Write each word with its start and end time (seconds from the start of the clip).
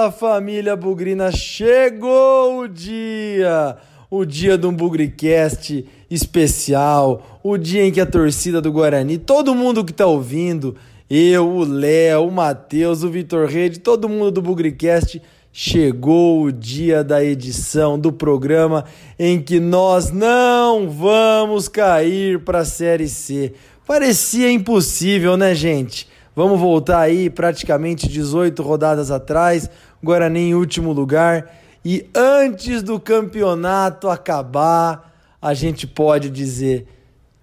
Fala 0.00 0.10
família 0.10 0.74
Bugrina, 0.74 1.30
chegou 1.30 2.60
o 2.60 2.68
dia! 2.68 3.76
O 4.10 4.24
dia 4.24 4.56
de 4.56 4.66
um 4.66 4.72
Bugricast 4.72 5.84
especial, 6.10 7.40
o 7.42 7.58
dia 7.58 7.84
em 7.84 7.92
que 7.92 8.00
a 8.00 8.06
torcida 8.06 8.62
do 8.62 8.72
Guarani, 8.72 9.18
todo 9.18 9.54
mundo 9.54 9.84
que 9.84 9.92
tá 9.92 10.06
ouvindo, 10.06 10.74
eu, 11.10 11.46
o 11.46 11.64
Léo, 11.64 12.28
o 12.28 12.32
Matheus, 12.32 13.02
o 13.02 13.10
Vitor 13.10 13.46
Rede, 13.46 13.78
todo 13.80 14.08
mundo 14.08 14.30
do 14.30 14.42
Bugricast, 14.42 15.20
chegou 15.52 16.44
o 16.44 16.52
dia 16.52 17.04
da 17.04 17.22
edição 17.22 17.98
do 17.98 18.10
programa 18.10 18.86
em 19.18 19.38
que 19.38 19.60
nós 19.60 20.10
não 20.10 20.88
vamos 20.88 21.68
cair 21.68 22.40
para 22.40 22.60
a 22.60 22.64
Série 22.64 23.08
C. 23.08 23.52
Parecia 23.86 24.50
impossível, 24.50 25.36
né, 25.36 25.54
gente? 25.54 26.08
Vamos 26.34 26.60
voltar 26.60 27.00
aí 27.00 27.28
praticamente 27.28 28.08
18 28.08 28.62
rodadas 28.62 29.10
atrás, 29.10 29.68
Guarani 30.02 30.40
em 30.40 30.54
último 30.54 30.92
lugar. 30.92 31.50
E 31.84 32.08
antes 32.14 32.82
do 32.82 33.00
campeonato 33.00 34.08
acabar, 34.08 35.14
a 35.40 35.54
gente 35.54 35.86
pode 35.86 36.28
dizer 36.28 36.86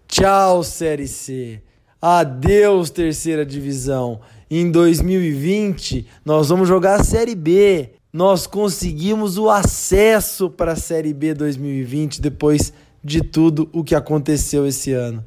tchau, 0.08 0.64
Série 0.64 1.08
C. 1.08 1.62
Adeus, 2.02 2.90
terceira 2.90 3.46
divisão. 3.46 4.20
Em 4.50 4.70
2020, 4.70 6.08
nós 6.24 6.50
vamos 6.50 6.68
jogar 6.68 7.00
a 7.00 7.04
Série 7.04 7.36
B. 7.36 7.92
Nós 8.14 8.48
conseguimos 8.48 9.38
o 9.38 9.50
acesso 9.50 10.50
para 10.50 10.74
a 10.74 10.76
Série 10.76 11.14
B 11.14 11.34
2020 11.34 12.22
depois 12.22 12.72
de 13.04 13.22
tudo 13.22 13.70
o 13.74 13.84
que 13.84 13.96
aconteceu 13.96 14.66
esse 14.66 14.94
ano. 14.94 15.24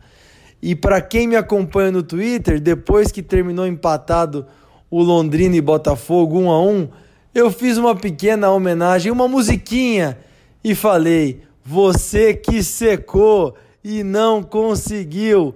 E 0.62 0.74
para 0.74 1.00
quem 1.00 1.26
me 1.26 1.36
acompanha 1.36 1.90
no 1.90 2.02
Twitter, 2.02 2.60
depois 2.60 3.10
que 3.10 3.22
terminou 3.22 3.66
empatado 3.66 4.46
o 4.90 5.02
Londrina 5.02 5.56
e 5.56 5.60
Botafogo 5.60 6.38
1 6.38 6.50
a 6.50 6.62
1, 6.62 6.88
eu 7.34 7.50
fiz 7.50 7.78
uma 7.78 7.94
pequena 7.94 8.50
homenagem, 8.50 9.12
uma 9.12 9.28
musiquinha 9.28 10.18
e 10.62 10.74
falei: 10.74 11.42
"Você 11.64 12.34
que 12.34 12.62
secou 12.62 13.54
e 13.82 14.02
não 14.02 14.42
conseguiu, 14.42 15.54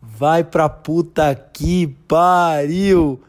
vai 0.00 0.42
pra 0.42 0.68
puta 0.68 1.34
que 1.34 1.86
pariu". 2.08 3.20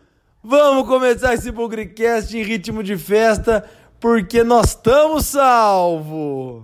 Vamos 0.43 0.87
começar 0.87 1.33
esse 1.33 1.51
Bugrecast 1.51 2.37
em 2.37 2.43
ritmo 2.43 2.83
de 2.83 2.97
festa, 2.97 3.63
porque 3.99 4.43
nós 4.43 4.69
estamos 4.69 5.27
salvo. 5.27 6.61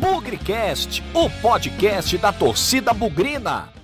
Bugrecast, 0.00 1.02
o 1.14 1.30
podcast 1.40 2.18
da 2.18 2.32
torcida 2.32 2.92
bugrina. 2.92 3.81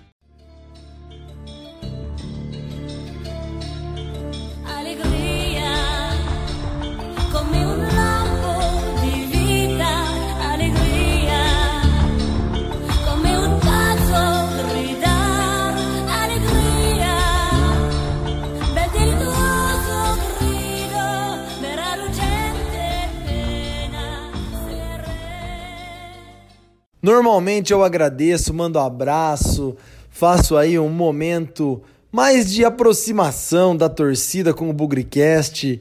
Normalmente 27.08 27.72
eu 27.72 27.82
agradeço, 27.82 28.52
mando 28.52 28.78
um 28.78 28.82
abraço, 28.82 29.74
faço 30.10 30.58
aí 30.58 30.78
um 30.78 30.90
momento 30.90 31.80
mais 32.12 32.52
de 32.52 32.66
aproximação 32.66 33.74
da 33.74 33.88
torcida 33.88 34.52
com 34.52 34.68
o 34.68 34.74
Bugricast 34.74 35.80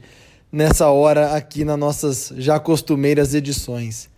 nessa 0.50 0.88
hora 0.88 1.34
aqui 1.34 1.66
nas 1.66 1.78
nossas 1.78 2.32
já 2.38 2.58
costumeiras 2.58 3.34
edições. 3.34 4.08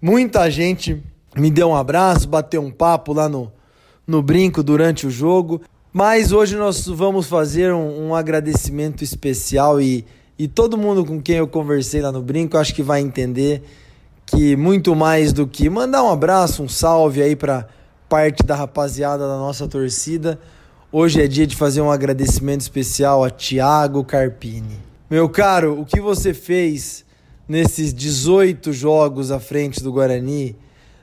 Muita 0.00 0.50
gente 0.50 1.02
me 1.36 1.50
deu 1.50 1.68
um 1.68 1.76
abraço, 1.76 2.26
bateu 2.26 2.62
um 2.62 2.70
papo 2.70 3.12
lá 3.12 3.28
no, 3.28 3.52
no 4.06 4.22
brinco 4.22 4.62
durante 4.62 5.06
o 5.06 5.10
jogo, 5.10 5.60
mas 5.92 6.32
hoje 6.32 6.56
nós 6.56 6.86
vamos 6.86 7.26
fazer 7.26 7.74
um, 7.74 8.08
um 8.08 8.14
agradecimento 8.14 9.04
especial 9.04 9.82
e, 9.82 10.02
e 10.38 10.48
todo 10.48 10.78
mundo 10.78 11.04
com 11.04 11.20
quem 11.20 11.36
eu 11.36 11.46
conversei 11.46 12.00
lá 12.00 12.10
no 12.10 12.22
brinco 12.22 12.56
acho 12.56 12.74
que 12.74 12.82
vai 12.82 13.02
entender 13.02 13.62
que 14.26 14.56
muito 14.56 14.94
mais 14.96 15.32
do 15.32 15.46
que 15.46 15.68
mandar 15.68 16.02
um 16.02 16.10
abraço, 16.10 16.62
um 16.62 16.68
salve 16.68 17.22
aí 17.22 17.36
para 17.36 17.66
parte 18.08 18.42
da 18.44 18.54
rapaziada 18.54 19.26
da 19.26 19.36
nossa 19.36 19.68
torcida. 19.68 20.38
Hoje 20.90 21.22
é 21.22 21.26
dia 21.26 21.46
de 21.46 21.56
fazer 21.56 21.80
um 21.80 21.90
agradecimento 21.90 22.62
especial 22.62 23.24
a 23.24 23.30
Thiago 23.30 24.04
Carpini. 24.04 24.78
Meu 25.10 25.28
caro, 25.28 25.80
o 25.80 25.84
que 25.84 26.00
você 26.00 26.32
fez 26.32 27.04
nesses 27.48 27.92
18 27.92 28.72
jogos 28.72 29.30
à 29.30 29.38
frente 29.38 29.82
do 29.82 29.92
Guarani, 29.92 30.56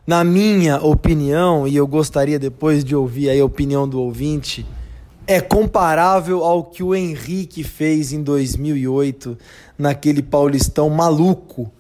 na 0.07 0.23
minha 0.23 0.81
opinião, 0.81 1.67
e 1.67 1.75
eu 1.75 1.85
gostaria 1.85 2.39
depois 2.39 2.83
de 2.83 2.95
ouvir 2.95 3.29
a 3.29 3.45
opinião 3.45 3.87
do 3.87 4.01
ouvinte, 4.01 4.65
é 5.27 5.39
comparável 5.39 6.43
ao 6.43 6.63
que 6.63 6.81
o 6.81 6.95
Henrique 6.95 7.63
fez 7.63 8.11
em 8.11 8.23
2008 8.23 9.37
naquele 9.77 10.23
Paulistão 10.23 10.89
maluco 10.89 11.71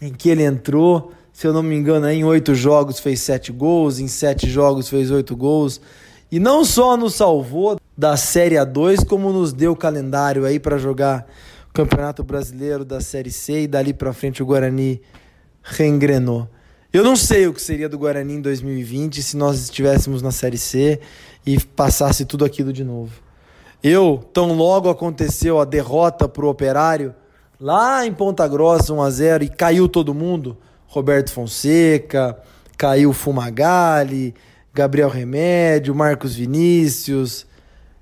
em 0.00 0.12
que 0.12 0.28
ele 0.28 0.42
entrou. 0.42 1.12
Se 1.32 1.46
eu 1.46 1.52
não 1.52 1.62
me 1.62 1.76
engano, 1.76 2.08
em 2.08 2.24
oito 2.24 2.54
jogos 2.54 2.98
fez 2.98 3.20
sete 3.20 3.52
gols, 3.52 3.98
em 3.98 4.08
sete 4.08 4.48
jogos 4.48 4.88
fez 4.88 5.10
oito 5.10 5.36
gols. 5.36 5.80
E 6.30 6.38
não 6.38 6.64
só 6.64 6.96
nos 6.96 7.14
salvou 7.14 7.80
da 7.96 8.16
Série 8.16 8.56
A2, 8.56 9.04
como 9.06 9.32
nos 9.32 9.52
deu 9.52 9.72
o 9.72 9.76
calendário 9.76 10.44
aí 10.44 10.60
para 10.60 10.78
jogar 10.78 11.26
o 11.70 11.72
Campeonato 11.72 12.22
Brasileiro 12.22 12.84
da 12.84 13.00
Série 13.00 13.30
C 13.30 13.62
e 13.62 13.66
dali 13.66 13.94
para 13.94 14.12
frente 14.12 14.42
o 14.42 14.46
Guarani 14.46 15.00
reengrenou. 15.62 16.48
Eu 16.92 17.04
não 17.04 17.16
sei 17.16 17.46
o 17.46 17.52
que 17.52 17.60
seria 17.60 17.88
do 17.88 17.98
Guarani 17.98 18.34
em 18.34 18.40
2020 18.40 19.22
se 19.22 19.36
nós 19.36 19.60
estivéssemos 19.60 20.22
na 20.22 20.30
Série 20.30 20.58
C 20.58 21.00
e 21.44 21.60
passasse 21.60 22.24
tudo 22.24 22.44
aquilo 22.44 22.72
de 22.72 22.82
novo. 22.82 23.12
Eu, 23.82 24.24
tão 24.32 24.54
logo 24.54 24.88
aconteceu 24.88 25.60
a 25.60 25.64
derrota 25.64 26.28
para 26.28 26.44
o 26.44 26.48
Operário, 26.48 27.14
lá 27.60 28.06
em 28.06 28.12
Ponta 28.12 28.46
Grossa 28.46 28.92
1 28.92 29.02
a 29.02 29.10
0 29.10 29.44
e 29.44 29.48
caiu 29.48 29.88
todo 29.88 30.14
mundo, 30.14 30.56
Roberto 30.86 31.32
Fonseca, 31.32 32.38
caiu 32.76 33.12
Fumagalli, 33.12 34.34
Gabriel 34.72 35.08
Remédio, 35.08 35.94
Marcos 35.94 36.34
Vinícius. 36.34 37.46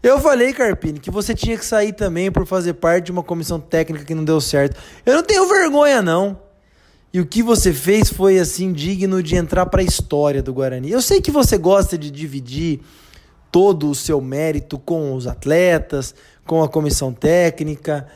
Eu 0.03 0.21
falei, 0.21 0.53
Carpini, 0.53 1.00
que 1.00 1.11
você 1.11 1.34
tinha 1.34 1.56
que 1.56 1.65
sair 1.65 1.93
também 1.93 2.31
por 2.31 2.47
fazer 2.47 2.75
parte 2.75 3.06
de 3.06 3.12
uma 3.12 3.22
comissão 3.22 3.59
técnica 3.59 4.05
que 4.05 4.15
não 4.15 4.25
deu 4.25 4.41
certo. 4.41 4.77
Eu 5.05 5.15
não 5.15 5.22
tenho 5.22 5.49
vergonha 5.49 6.03
não. 6.03 6.38
E 7.12 7.21
o 7.21 7.27
que 7.27 7.43
você 7.43 7.73
fez 7.73 8.11
foi 8.11 8.38
assim 8.38 8.73
digno 8.73 9.23
de 9.23 9.37
entrar 9.37 9.67
para 9.67 9.81
a 9.81 9.84
história 9.84 10.43
do 10.43 10.53
Guarani. 10.53 10.91
Eu 10.91 11.00
sei 11.00 11.21
que 11.21 11.31
você 11.31 11.56
gosta 11.56 11.97
de 11.97 12.11
dividir 12.11 12.81
todo 13.50 13.88
o 13.88 13.94
seu 13.94 14.21
mérito 14.21 14.78
com 14.78 15.15
os 15.15 15.27
atletas, 15.27 16.15
com 16.44 16.62
a 16.62 16.69
comissão 16.69 17.12
técnica, 17.12 18.06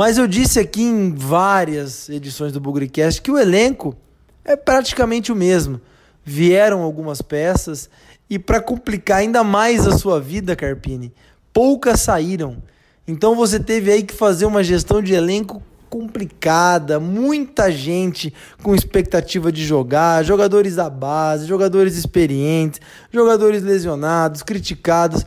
mas 0.00 0.16
eu 0.16 0.26
disse 0.26 0.58
aqui 0.58 0.80
em 0.80 1.14
várias 1.14 2.08
edições 2.08 2.54
do 2.54 2.58
Bugrecast 2.58 3.20
que 3.20 3.30
o 3.30 3.36
elenco 3.36 3.94
é 4.42 4.56
praticamente 4.56 5.30
o 5.30 5.36
mesmo. 5.36 5.78
Vieram 6.24 6.80
algumas 6.80 7.20
peças 7.20 7.90
e 8.30 8.38
para 8.38 8.62
complicar 8.62 9.18
ainda 9.18 9.44
mais 9.44 9.86
a 9.86 9.98
sua 9.98 10.18
vida, 10.18 10.56
Carpini, 10.56 11.12
poucas 11.52 12.00
saíram. 12.00 12.62
Então 13.06 13.34
você 13.34 13.60
teve 13.60 13.92
aí 13.92 14.02
que 14.02 14.14
fazer 14.14 14.46
uma 14.46 14.64
gestão 14.64 15.02
de 15.02 15.12
elenco 15.12 15.62
complicada, 15.90 16.98
muita 16.98 17.70
gente 17.70 18.32
com 18.62 18.74
expectativa 18.74 19.52
de 19.52 19.62
jogar, 19.66 20.24
jogadores 20.24 20.76
da 20.76 20.88
base, 20.88 21.46
jogadores 21.46 21.94
experientes, 21.94 22.80
jogadores 23.12 23.62
lesionados, 23.62 24.42
criticados 24.42 25.26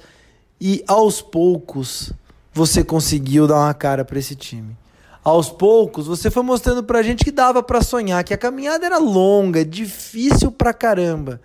e 0.59 0.83
aos 0.87 1.21
poucos 1.21 2.11
você 2.53 2.83
conseguiu 2.83 3.47
dar 3.47 3.55
uma 3.55 3.73
cara 3.73 4.05
para 4.05 4.19
esse 4.19 4.35
time. 4.35 4.77
Aos 5.23 5.49
poucos, 5.49 6.05
você 6.05 6.29
foi 6.29 6.43
mostrando 6.43 6.83
pra 6.83 7.01
gente 7.01 7.23
que 7.23 7.31
dava 7.31 7.63
para 7.63 7.81
sonhar, 7.81 8.23
que 8.23 8.33
a 8.33 8.37
caminhada 8.37 8.85
era 8.85 8.97
longa, 8.97 9.63
difícil 9.63 10.51
pra 10.51 10.73
caramba, 10.73 11.41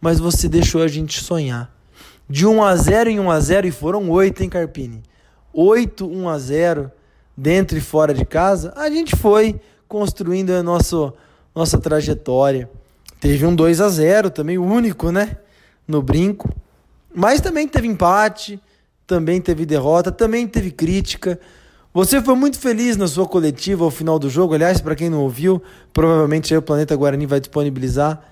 mas 0.00 0.18
você 0.18 0.48
deixou 0.48 0.82
a 0.82 0.88
gente 0.88 1.22
sonhar. 1.22 1.72
De 2.28 2.46
1 2.46 2.64
a 2.64 2.76
0 2.76 3.10
em 3.10 3.20
1 3.20 3.30
a 3.30 3.40
0 3.40 3.66
e 3.68 3.70
foram 3.70 4.10
8, 4.10 4.42
hein, 4.42 4.48
Carpini? 4.48 5.02
8 5.52 6.06
1 6.06 6.28
a 6.28 6.38
0 6.38 6.92
dentro 7.36 7.78
e 7.78 7.80
fora 7.80 8.12
de 8.12 8.24
casa, 8.24 8.72
a 8.76 8.90
gente 8.90 9.14
foi 9.16 9.60
construindo 9.86 10.50
a 10.50 10.62
nosso, 10.62 11.12
nossa 11.54 11.78
trajetória. 11.78 12.68
Teve 13.20 13.46
um 13.46 13.54
2 13.54 13.80
a 13.80 13.88
0 13.88 14.30
também, 14.30 14.58
único, 14.58 15.12
né? 15.12 15.36
No 15.86 16.02
brinco. 16.02 16.50
Mas 17.14 17.40
também 17.40 17.68
teve 17.68 17.86
empate, 17.86 18.60
também 19.06 19.40
teve 19.40 19.66
derrota, 19.66 20.10
também 20.10 20.46
teve 20.46 20.70
crítica. 20.70 21.38
Você 21.94 22.22
foi 22.22 22.34
muito 22.34 22.58
feliz 22.58 22.96
na 22.96 23.06
sua 23.06 23.26
coletiva 23.26 23.84
ao 23.84 23.90
final 23.90 24.18
do 24.18 24.30
jogo, 24.30 24.54
aliás, 24.54 24.80
para 24.80 24.94
quem 24.94 25.10
não 25.10 25.20
ouviu, 25.20 25.62
provavelmente 25.92 26.54
o 26.56 26.62
Planeta 26.62 26.96
Guarani 26.96 27.26
vai 27.26 27.38
disponibilizar, 27.38 28.22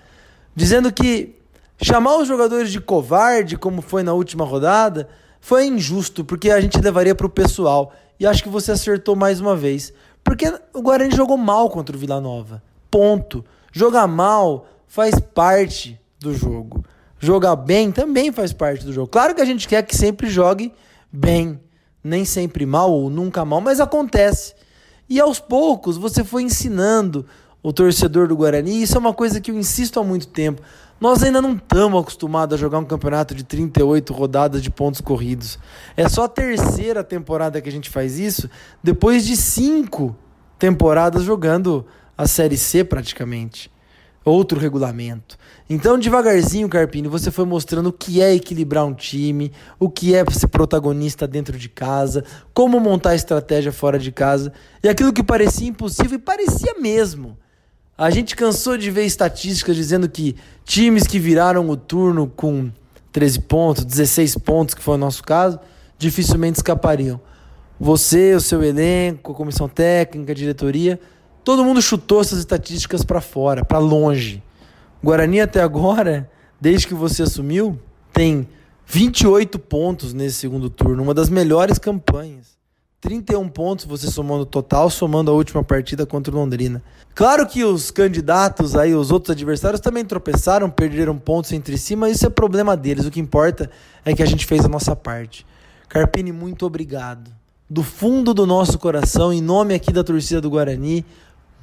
dizendo 0.55 0.91
que 0.93 1.37
chamar 1.83 2.17
os 2.17 2.27
jogadores 2.27 2.73
de 2.73 2.81
covarde, 2.81 3.59
como 3.59 3.83
foi 3.83 4.03
na 4.03 4.13
última 4.15 4.45
rodada, 4.45 5.09
foi 5.41 5.67
injusto, 5.67 6.25
porque 6.25 6.51
a 6.51 6.61
gente 6.61 6.81
levaria 6.81 7.15
para 7.15 7.27
o 7.27 7.31
pessoal. 7.31 7.93
E 8.19 8.27
acho 8.27 8.43
que 8.43 8.49
você 8.49 8.73
acertou 8.73 9.17
mais 9.17 9.41
uma 9.41 9.57
vez, 9.57 9.93
Porque 10.23 10.53
o 10.75 10.83
Guarani 10.83 11.15
jogou 11.15 11.39
mal 11.39 11.71
contra 11.71 11.97
o 11.97 11.99
Vila 11.99 12.21
Nova. 12.21 12.63
Ponto. 12.91 13.43
Jogar 13.73 14.07
mal 14.07 14.67
faz 14.87 15.19
parte 15.19 15.99
do 16.19 16.35
jogo. 16.35 16.85
Jogar 17.23 17.55
bem 17.55 17.93
também 17.93 18.33
faz 18.33 18.51
parte 18.51 18.83
do 18.83 18.95
jogo. 18.95 19.07
Claro 19.07 19.35
que 19.35 19.43
a 19.43 19.45
gente 19.45 19.69
quer 19.69 19.83
que 19.83 19.95
sempre 19.95 20.31
jogue 20.31 20.73
bem, 21.13 21.61
nem 22.03 22.25
sempre 22.25 22.65
mal 22.65 22.91
ou 22.91 23.11
nunca 23.11 23.45
mal, 23.45 23.61
mas 23.61 23.79
acontece. 23.79 24.55
E 25.07 25.21
aos 25.21 25.39
poucos 25.39 25.99
você 25.99 26.25
foi 26.25 26.43
ensinando 26.43 27.27
o 27.63 27.75
torcedor 27.75 28.27
do 28.27 28.35
Guarani, 28.35 28.83
isso 28.83 28.97
é 28.97 28.99
uma 28.99 29.13
coisa 29.13 29.39
que 29.39 29.51
eu 29.51 29.59
insisto 29.59 30.01
há 30.01 30.05
muito 30.05 30.29
tempo. 30.29 30.63
Nós 30.99 31.23
ainda 31.23 31.43
não 31.43 31.55
estamos 31.57 32.01
acostumados 32.01 32.55
a 32.55 32.59
jogar 32.59 32.79
um 32.79 32.87
campeonato 32.87 33.35
de 33.35 33.45
38 33.45 34.15
rodadas 34.15 34.63
de 34.63 34.71
pontos 34.71 35.03
corridos. 35.03 35.59
É 35.95 36.09
só 36.09 36.25
a 36.25 36.29
terceira 36.29 37.05
temporada 37.05 37.61
que 37.61 37.69
a 37.69 37.73
gente 37.73 37.91
faz 37.91 38.19
isso, 38.19 38.49
depois 38.83 39.27
de 39.27 39.37
cinco 39.37 40.17
temporadas 40.59 41.23
jogando 41.23 41.87
a 42.17 42.27
Série 42.27 42.57
C 42.57 42.83
praticamente 42.83 43.71
outro 44.25 44.59
regulamento. 44.59 45.39
Então, 45.69 45.99
devagarzinho, 45.99 46.69
Carpini, 46.69 47.09
você 47.09 47.31
foi 47.31 47.45
mostrando 47.45 47.89
o 47.89 47.93
que 47.93 48.21
é 48.21 48.35
equilibrar 48.35 48.85
um 48.85 48.95
time, 48.95 49.53
o 49.79 49.89
que 49.89 50.15
é 50.15 50.25
ser 50.31 50.49
protagonista 50.49 51.27
dentro 51.27 51.57
de 51.57 51.69
casa, 51.69 52.25
como 52.53 52.81
montar 52.81 53.15
estratégia 53.15 53.73
fora 53.73 53.99
de 53.99 54.13
casa, 54.13 54.53
e 54.83 54.89
aquilo 54.89 55.13
que 55.13 55.23
parecia 55.23 55.69
impossível, 55.69 56.17
e 56.17 56.19
parecia 56.19 56.75
mesmo. 56.81 57.39
A 57.97 58.11
gente 58.11 58.35
cansou 58.35 58.77
de 58.77 58.91
ver 58.91 59.05
estatísticas 59.05 59.77
dizendo 59.77 60.09
que 60.09 60.35
times 60.65 61.07
que 61.07 61.19
viraram 61.19 61.69
o 61.69 61.77
turno 61.77 62.27
com 62.27 62.71
13 63.13 63.41
pontos, 63.41 63.85
16 63.85 64.39
pontos, 64.39 64.75
que 64.75 64.83
foi 64.83 64.95
o 64.95 64.99
nosso 64.99 65.23
caso, 65.23 65.61
dificilmente 65.99 66.59
escapariam. 66.59 67.21
Você, 67.79 68.35
o 68.35 68.41
seu 68.41 68.63
elenco, 68.63 69.33
a 69.33 69.35
comissão 69.35 69.69
técnica, 69.69 70.33
a 70.33 70.35
diretoria, 70.35 70.99
Todo 71.45 71.65
mundo 71.65 71.81
chutou 71.81 72.21
essas 72.21 72.39
estatísticas 72.39 73.05
para 73.05 73.21
fora, 73.21 73.65
para 73.65 73.79
longe. 73.79 74.43
Guarani 75.03 75.41
até 75.41 75.63
agora, 75.63 76.31
desde 76.61 76.87
que 76.87 76.95
você 76.95 77.23
assumiu, 77.23 77.79
tem 78.13 78.47
28 78.87 79.59
pontos 79.59 80.13
nesse 80.13 80.37
segundo 80.37 80.69
turno, 80.69 81.03
uma 81.03 81.15
das 81.15 81.29
melhores 81.29 81.79
campanhas. 81.79 82.59
31 83.01 83.49
pontos 83.49 83.87
você 83.87 84.09
somou 84.09 84.37
no 84.37 84.45
total, 84.45 84.91
somando 84.91 85.31
a 85.31 85.35
última 85.35 85.65
partida 85.65 86.05
contra 86.05 86.35
o 86.35 86.39
Londrina. 86.39 86.83
Claro 87.15 87.47
que 87.47 87.65
os 87.65 87.91
candidatos 87.91 88.77
aí, 88.77 88.95
os 88.95 89.11
outros 89.11 89.31
adversários 89.31 89.81
também 89.81 90.05
tropeçaram, 90.05 90.69
perderam 90.69 91.17
pontos 91.17 91.51
entre 91.53 91.79
si, 91.79 91.97
mas 91.97 92.17
isso 92.17 92.27
é 92.27 92.31
problema 92.31 92.77
deles. 92.77 93.07
O 93.07 93.11
que 93.11 93.19
importa 93.19 93.71
é 94.05 94.15
que 94.15 94.23
a 94.23 94.27
gente 94.27 94.45
fez 94.45 94.67
a 94.67 94.69
nossa 94.69 94.95
parte. 94.95 95.47
Carpini, 95.89 96.31
muito 96.31 96.67
obrigado. 96.67 97.31
Do 97.69 97.83
fundo 97.83 98.35
do 98.35 98.47
nosso 98.47 98.79
coração, 98.79 99.33
em 99.33 99.41
nome 99.41 99.73
aqui 99.73 99.93
da 99.93 100.05
torcida 100.05 100.41
do 100.41 100.51
Guarani, 100.51 101.05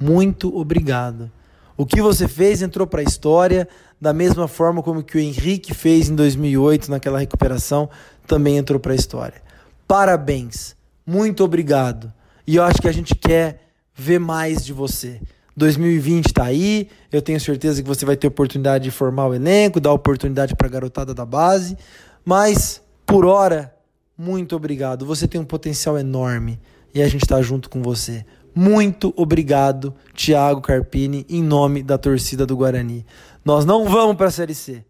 muito 0.00 0.56
obrigado. 0.56 1.30
O 1.76 1.86
que 1.86 2.02
você 2.02 2.26
fez 2.26 2.60
entrou 2.60 2.86
para 2.86 3.00
a 3.00 3.04
história, 3.04 3.68
da 4.00 4.12
mesma 4.12 4.48
forma 4.48 4.82
como 4.82 5.02
que 5.02 5.16
o 5.16 5.20
Henrique 5.20 5.72
fez 5.72 6.08
em 6.08 6.14
2008 6.14 6.90
naquela 6.90 7.18
recuperação, 7.18 7.88
também 8.26 8.56
entrou 8.56 8.80
para 8.80 8.92
a 8.92 8.96
história. 8.96 9.40
Parabéns, 9.86 10.76
muito 11.06 11.44
obrigado. 11.44 12.12
E 12.46 12.56
eu 12.56 12.64
acho 12.64 12.80
que 12.80 12.88
a 12.88 12.92
gente 12.92 13.14
quer 13.14 13.70
ver 13.94 14.18
mais 14.18 14.64
de 14.64 14.72
você. 14.72 15.20
2020 15.56 16.26
está 16.26 16.44
aí, 16.44 16.88
eu 17.10 17.20
tenho 17.20 17.40
certeza 17.40 17.82
que 17.82 17.88
você 17.88 18.04
vai 18.04 18.16
ter 18.16 18.28
oportunidade 18.28 18.84
de 18.84 18.90
formar 18.90 19.26
o 19.26 19.34
elenco, 19.34 19.80
dar 19.80 19.92
oportunidade 19.92 20.54
para 20.54 20.68
a 20.68 20.70
garotada 20.70 21.12
da 21.12 21.26
base, 21.26 21.76
mas 22.24 22.80
por 23.04 23.24
hora, 23.24 23.74
muito 24.16 24.54
obrigado. 24.54 25.04
Você 25.06 25.26
tem 25.26 25.40
um 25.40 25.44
potencial 25.44 25.98
enorme 25.98 26.60
e 26.94 27.02
a 27.02 27.08
gente 27.08 27.22
está 27.22 27.40
junto 27.42 27.68
com 27.68 27.82
você. 27.82 28.24
Muito 28.60 29.14
obrigado, 29.16 29.94
Thiago 30.16 30.60
Carpini, 30.60 31.24
em 31.28 31.40
nome 31.40 31.80
da 31.80 31.96
torcida 31.96 32.44
do 32.44 32.56
Guarani. 32.56 33.06
Nós 33.44 33.64
não 33.64 33.84
vamos 33.84 34.16
para 34.16 34.26
a 34.26 34.32
Série 34.32 34.52
C. 34.52 34.84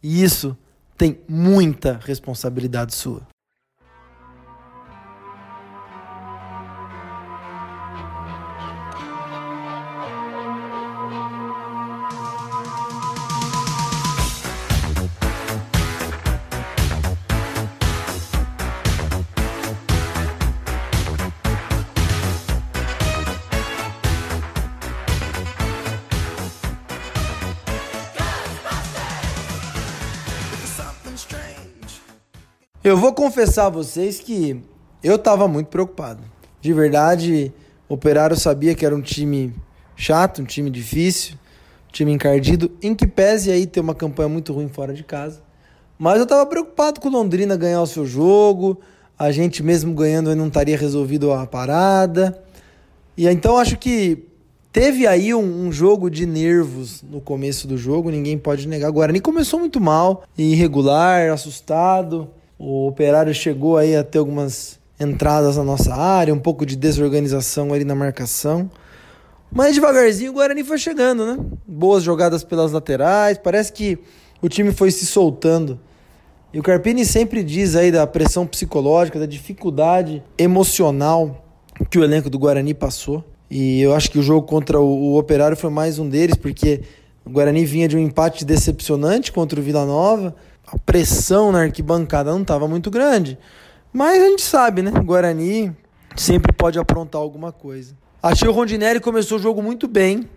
E 0.00 0.22
isso 0.22 0.56
tem 0.96 1.18
muita 1.28 1.98
responsabilidade 2.04 2.94
sua. 2.94 3.22
Eu 32.90 32.96
vou 32.96 33.12
confessar 33.12 33.66
a 33.66 33.70
vocês 33.70 34.18
que 34.18 34.60
eu 35.00 35.14
estava 35.14 35.46
muito 35.46 35.68
preocupado. 35.68 36.24
De 36.60 36.72
verdade, 36.72 37.52
o 37.88 37.94
Operário 37.94 38.36
sabia 38.36 38.74
que 38.74 38.84
era 38.84 38.96
um 38.96 39.00
time 39.00 39.54
chato, 39.94 40.42
um 40.42 40.44
time 40.44 40.68
difícil, 40.68 41.34
um 41.88 41.92
time 41.92 42.10
encardido, 42.10 42.68
em 42.82 42.92
que 42.92 43.06
pese 43.06 43.48
aí 43.52 43.64
ter 43.64 43.78
uma 43.78 43.94
campanha 43.94 44.28
muito 44.28 44.52
ruim 44.52 44.68
fora 44.68 44.92
de 44.92 45.04
casa. 45.04 45.40
Mas 45.96 46.16
eu 46.16 46.24
estava 46.24 46.44
preocupado 46.46 47.00
com 47.00 47.06
o 47.06 47.12
Londrina 47.12 47.56
ganhar 47.56 47.80
o 47.80 47.86
seu 47.86 48.04
jogo, 48.04 48.80
a 49.16 49.30
gente 49.30 49.62
mesmo 49.62 49.94
ganhando 49.94 50.34
não 50.34 50.48
estaria 50.48 50.76
resolvido 50.76 51.32
a 51.32 51.46
parada. 51.46 52.42
E 53.16 53.28
então 53.28 53.56
acho 53.56 53.78
que 53.78 54.24
teve 54.72 55.06
aí 55.06 55.32
um, 55.32 55.68
um, 55.68 55.70
jogo 55.70 56.10
de 56.10 56.26
nervos 56.26 57.04
no 57.08 57.20
começo 57.20 57.68
do 57.68 57.78
jogo, 57.78 58.10
ninguém 58.10 58.36
pode 58.36 58.66
negar. 58.66 58.90
O 58.90 58.94
Guarani 58.94 59.20
começou 59.20 59.60
muito 59.60 59.80
mal, 59.80 60.24
irregular, 60.36 61.30
assustado. 61.30 62.28
O 62.62 62.86
Operário 62.86 63.32
chegou 63.32 63.78
aí 63.78 63.96
a 63.96 64.04
ter 64.04 64.18
algumas 64.18 64.78
entradas 65.00 65.56
na 65.56 65.64
nossa 65.64 65.94
área, 65.94 66.34
um 66.34 66.38
pouco 66.38 66.66
de 66.66 66.76
desorganização 66.76 67.72
ali 67.72 67.86
na 67.86 67.94
marcação. 67.94 68.70
Mas 69.50 69.74
devagarzinho 69.74 70.30
o 70.30 70.34
Guarani 70.34 70.62
foi 70.62 70.76
chegando, 70.76 71.24
né? 71.24 71.42
Boas 71.66 72.02
jogadas 72.02 72.44
pelas 72.44 72.70
laterais, 72.70 73.38
parece 73.38 73.72
que 73.72 73.98
o 74.42 74.48
time 74.48 74.72
foi 74.72 74.90
se 74.90 75.06
soltando. 75.06 75.80
E 76.52 76.60
o 76.60 76.62
Carpini 76.62 77.02
sempre 77.06 77.42
diz 77.42 77.74
aí 77.74 77.90
da 77.90 78.06
pressão 78.06 78.46
psicológica, 78.46 79.18
da 79.18 79.24
dificuldade 79.24 80.22
emocional 80.36 81.42
que 81.88 81.98
o 81.98 82.04
elenco 82.04 82.28
do 82.28 82.38
Guarani 82.38 82.74
passou. 82.74 83.24
E 83.50 83.80
eu 83.80 83.94
acho 83.94 84.10
que 84.10 84.18
o 84.18 84.22
jogo 84.22 84.46
contra 84.46 84.78
o, 84.78 85.14
o 85.14 85.18
Operário 85.18 85.56
foi 85.56 85.70
mais 85.70 85.98
um 85.98 86.06
deles, 86.06 86.36
porque 86.36 86.82
o 87.24 87.30
Guarani 87.30 87.64
vinha 87.64 87.88
de 87.88 87.96
um 87.96 88.00
empate 88.00 88.44
decepcionante 88.44 89.30
contra 89.30 89.60
o 89.60 89.62
Vila 89.62 89.84
Nova 89.84 90.34
a 90.72 90.78
pressão 90.78 91.50
na 91.50 91.62
arquibancada 91.62 92.30
não 92.30 92.42
estava 92.42 92.68
muito 92.68 92.90
grande. 92.90 93.36
Mas 93.92 94.22
a 94.22 94.26
gente 94.26 94.42
sabe, 94.42 94.82
né? 94.82 94.92
O 94.94 95.02
Guarani 95.02 95.76
sempre 96.16 96.52
pode 96.52 96.78
aprontar 96.78 97.20
alguma 97.20 97.50
coisa. 97.50 97.96
Achei 98.22 98.48
o 98.48 98.52
Rondinelli 98.52 99.00
começou 99.00 99.38
o 99.38 99.40
jogo 99.40 99.60
muito 99.60 99.88
bem, 99.88 100.28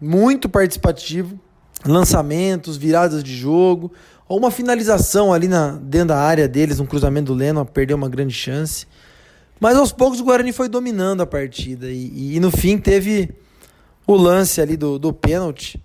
muito 0.00 0.48
participativo, 0.48 1.38
lançamentos, 1.84 2.76
viradas 2.76 3.22
de 3.22 3.36
jogo, 3.36 3.92
ou 4.28 4.38
uma 4.38 4.50
finalização 4.50 5.32
ali 5.32 5.46
na, 5.46 5.72
dentro 5.72 6.08
da 6.08 6.18
área 6.18 6.48
deles, 6.48 6.80
um 6.80 6.86
cruzamento 6.86 7.32
do 7.32 7.38
Leno, 7.38 7.64
perdeu 7.64 7.96
uma 7.96 8.08
grande 8.08 8.34
chance. 8.34 8.86
Mas 9.60 9.76
aos 9.76 9.92
poucos 9.92 10.18
o 10.18 10.24
Guarani 10.24 10.52
foi 10.52 10.68
dominando 10.68 11.20
a 11.20 11.26
partida 11.26 11.88
e, 11.88 12.08
e, 12.08 12.36
e 12.36 12.40
no 12.40 12.50
fim 12.50 12.76
teve 12.76 13.30
o 14.04 14.16
lance 14.16 14.60
ali 14.60 14.76
do, 14.76 14.98
do 14.98 15.12
pênalti 15.12 15.80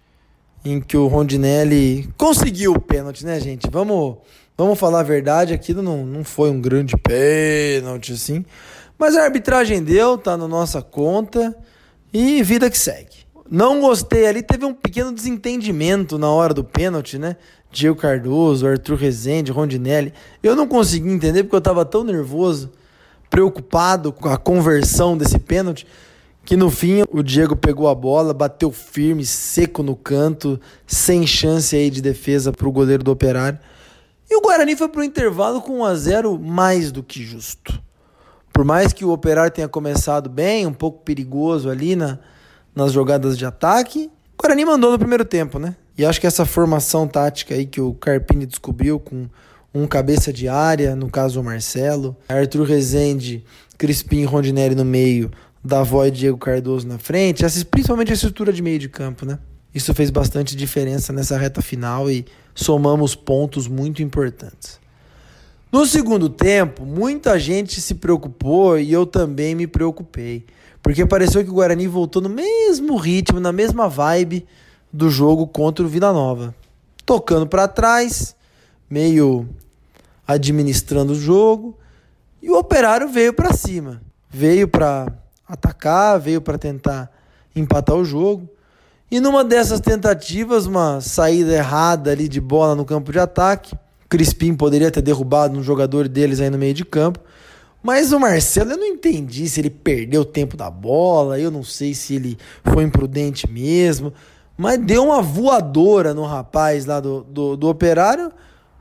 em 0.63 0.79
que 0.79 0.95
o 0.95 1.07
Rondinelli 1.07 2.09
conseguiu 2.17 2.73
o 2.73 2.79
pênalti, 2.79 3.25
né, 3.25 3.39
gente? 3.39 3.69
Vamos, 3.69 4.17
vamos 4.57 4.79
falar 4.79 4.99
a 4.99 5.03
verdade, 5.03 5.53
aquilo 5.53 5.81
não, 5.81 6.05
não 6.05 6.23
foi 6.23 6.49
um 6.49 6.61
grande 6.61 6.95
pênalti, 6.97 8.13
assim. 8.13 8.45
Mas 8.97 9.15
a 9.15 9.23
arbitragem 9.23 9.83
deu, 9.83 10.17
tá 10.17 10.37
na 10.37 10.47
nossa 10.47 10.81
conta 10.81 11.55
e 12.13 12.43
vida 12.43 12.69
que 12.69 12.77
segue. 12.77 13.21
Não 13.49 13.81
gostei 13.81 14.27
ali, 14.27 14.41
teve 14.41 14.63
um 14.63 14.73
pequeno 14.73 15.11
desentendimento 15.11 16.17
na 16.17 16.29
hora 16.29 16.53
do 16.53 16.63
pênalti, 16.63 17.17
né? 17.17 17.35
Diego 17.71 17.95
Cardoso, 17.95 18.67
Arthur 18.67 18.95
Rezende, 18.95 19.51
Rondinelli. 19.51 20.13
Eu 20.43 20.55
não 20.55 20.67
consegui 20.67 21.09
entender 21.09 21.43
porque 21.43 21.55
eu 21.55 21.59
estava 21.59 21.83
tão 21.83 22.03
nervoso, 22.03 22.71
preocupado 23.29 24.11
com 24.11 24.29
a 24.29 24.37
conversão 24.37 25.17
desse 25.17 25.39
pênalti, 25.39 25.87
que 26.43 26.55
no 26.55 26.69
fim 26.69 27.03
o 27.11 27.21
Diego 27.21 27.55
pegou 27.55 27.87
a 27.87 27.95
bola, 27.95 28.33
bateu 28.33 28.71
firme, 28.71 29.25
seco 29.25 29.83
no 29.83 29.95
canto, 29.95 30.59
sem 30.85 31.25
chance 31.25 31.75
aí 31.75 31.89
de 31.89 32.01
defesa 32.01 32.51
para 32.51 32.67
o 32.67 32.71
goleiro 32.71 33.03
do 33.03 33.11
Operário. 33.11 33.59
E 34.29 34.35
o 34.35 34.41
Guarani 34.41 34.75
foi 34.75 34.89
para 34.89 35.01
o 35.01 35.03
intervalo 35.03 35.61
com 35.61 35.79
1 35.79 35.85
a 35.85 35.95
0 35.95 36.39
mais 36.39 36.91
do 36.91 37.03
que 37.03 37.23
justo. 37.23 37.81
Por 38.51 38.65
mais 38.65 38.91
que 38.91 39.05
o 39.05 39.11
Operário 39.11 39.51
tenha 39.51 39.67
começado 39.67 40.29
bem, 40.29 40.65
um 40.65 40.73
pouco 40.73 41.03
perigoso 41.03 41.69
ali 41.69 41.95
na, 41.95 42.19
nas 42.75 42.91
jogadas 42.91 43.37
de 43.37 43.45
ataque, 43.45 44.09
o 44.37 44.41
Guarani 44.41 44.65
mandou 44.65 44.91
no 44.91 44.99
primeiro 44.99 45.23
tempo, 45.23 45.59
né? 45.59 45.75
E 45.97 46.05
acho 46.05 46.19
que 46.19 46.27
essa 46.27 46.45
formação 46.45 47.07
tática 47.07 47.53
aí 47.53 47.65
que 47.65 47.79
o 47.79 47.93
Carpini 47.93 48.45
descobriu 48.45 48.99
com 48.99 49.27
um 49.73 49.87
cabeça 49.87 50.33
de 50.33 50.47
área, 50.47 50.95
no 50.95 51.09
caso 51.09 51.39
o 51.39 51.43
Marcelo, 51.43 52.15
Arthur 52.27 52.63
Rezende, 52.63 53.45
Crispim 53.77 54.19
e 54.19 54.25
Rondinelli 54.25 54.75
no 54.75 54.83
meio, 54.83 55.31
Davó 55.63 56.05
e 56.05 56.11
Diego 56.11 56.37
Cardoso 56.37 56.87
na 56.87 56.97
frente, 56.97 57.43
principalmente 57.69 58.11
a 58.11 58.15
estrutura 58.15 58.51
de 58.51 58.61
meio 58.61 58.79
de 58.79 58.89
campo, 58.89 59.25
né? 59.25 59.37
Isso 59.73 59.93
fez 59.93 60.09
bastante 60.09 60.55
diferença 60.55 61.13
nessa 61.13 61.37
reta 61.37 61.61
final 61.61 62.09
e 62.09 62.25
somamos 62.53 63.15
pontos 63.15 63.67
muito 63.67 64.01
importantes. 64.01 64.79
No 65.71 65.85
segundo 65.85 66.27
tempo, 66.27 66.85
muita 66.85 67.39
gente 67.39 67.79
se 67.79 67.95
preocupou 67.95 68.77
e 68.77 68.91
eu 68.91 69.05
também 69.05 69.55
me 69.55 69.65
preocupei, 69.67 70.45
porque 70.83 71.05
pareceu 71.05 71.43
que 71.43 71.49
o 71.49 71.53
Guarani 71.53 71.87
voltou 71.87 72.21
no 72.21 72.27
mesmo 72.27 72.97
ritmo, 72.97 73.39
na 73.39 73.53
mesma 73.53 73.87
vibe 73.87 74.45
do 74.91 75.09
jogo 75.09 75.47
contra 75.47 75.85
o 75.85 75.87
Vila 75.87 76.11
Nova, 76.11 76.53
tocando 77.05 77.47
para 77.47 77.69
trás, 77.69 78.35
meio 78.89 79.47
administrando 80.27 81.13
o 81.13 81.19
jogo, 81.19 81.77
e 82.41 82.49
o 82.49 82.57
Operário 82.57 83.07
veio 83.07 83.33
para 83.33 83.53
cima, 83.53 84.01
veio 84.29 84.67
para 84.67 85.07
atacar, 85.51 86.17
veio 86.17 86.41
para 86.41 86.57
tentar 86.57 87.11
empatar 87.53 87.95
o 87.97 88.05
jogo. 88.05 88.49
E 89.11 89.19
numa 89.19 89.43
dessas 89.43 89.81
tentativas, 89.81 90.65
uma 90.65 91.01
saída 91.01 91.51
errada 91.51 92.09
ali 92.11 92.29
de 92.29 92.39
bola 92.39 92.73
no 92.73 92.85
campo 92.85 93.11
de 93.11 93.19
ataque, 93.19 93.75
Crispim 94.07 94.55
poderia 94.55 94.89
ter 94.89 95.01
derrubado 95.01 95.59
um 95.59 95.61
jogador 95.61 96.07
deles 96.07 96.39
aí 96.39 96.49
no 96.49 96.57
meio 96.57 96.73
de 96.73 96.85
campo. 96.85 97.19
Mas 97.83 98.13
o 98.13 98.19
Marcelo, 98.19 98.71
eu 98.71 98.77
não 98.77 98.85
entendi 98.85 99.49
se 99.49 99.59
ele 99.59 99.69
perdeu 99.69 100.21
o 100.21 100.25
tempo 100.25 100.55
da 100.55 100.69
bola, 100.69 101.37
eu 101.37 101.51
não 101.51 101.63
sei 101.63 101.93
se 101.93 102.15
ele 102.15 102.37
foi 102.63 102.83
imprudente 102.83 103.49
mesmo, 103.49 104.13
mas 104.55 104.77
deu 104.77 105.03
uma 105.03 105.21
voadora 105.21 106.13
no 106.13 106.23
rapaz 106.23 106.85
lá 106.85 106.99
do, 107.01 107.23
do, 107.23 107.57
do 107.57 107.67
Operário, 107.67 108.31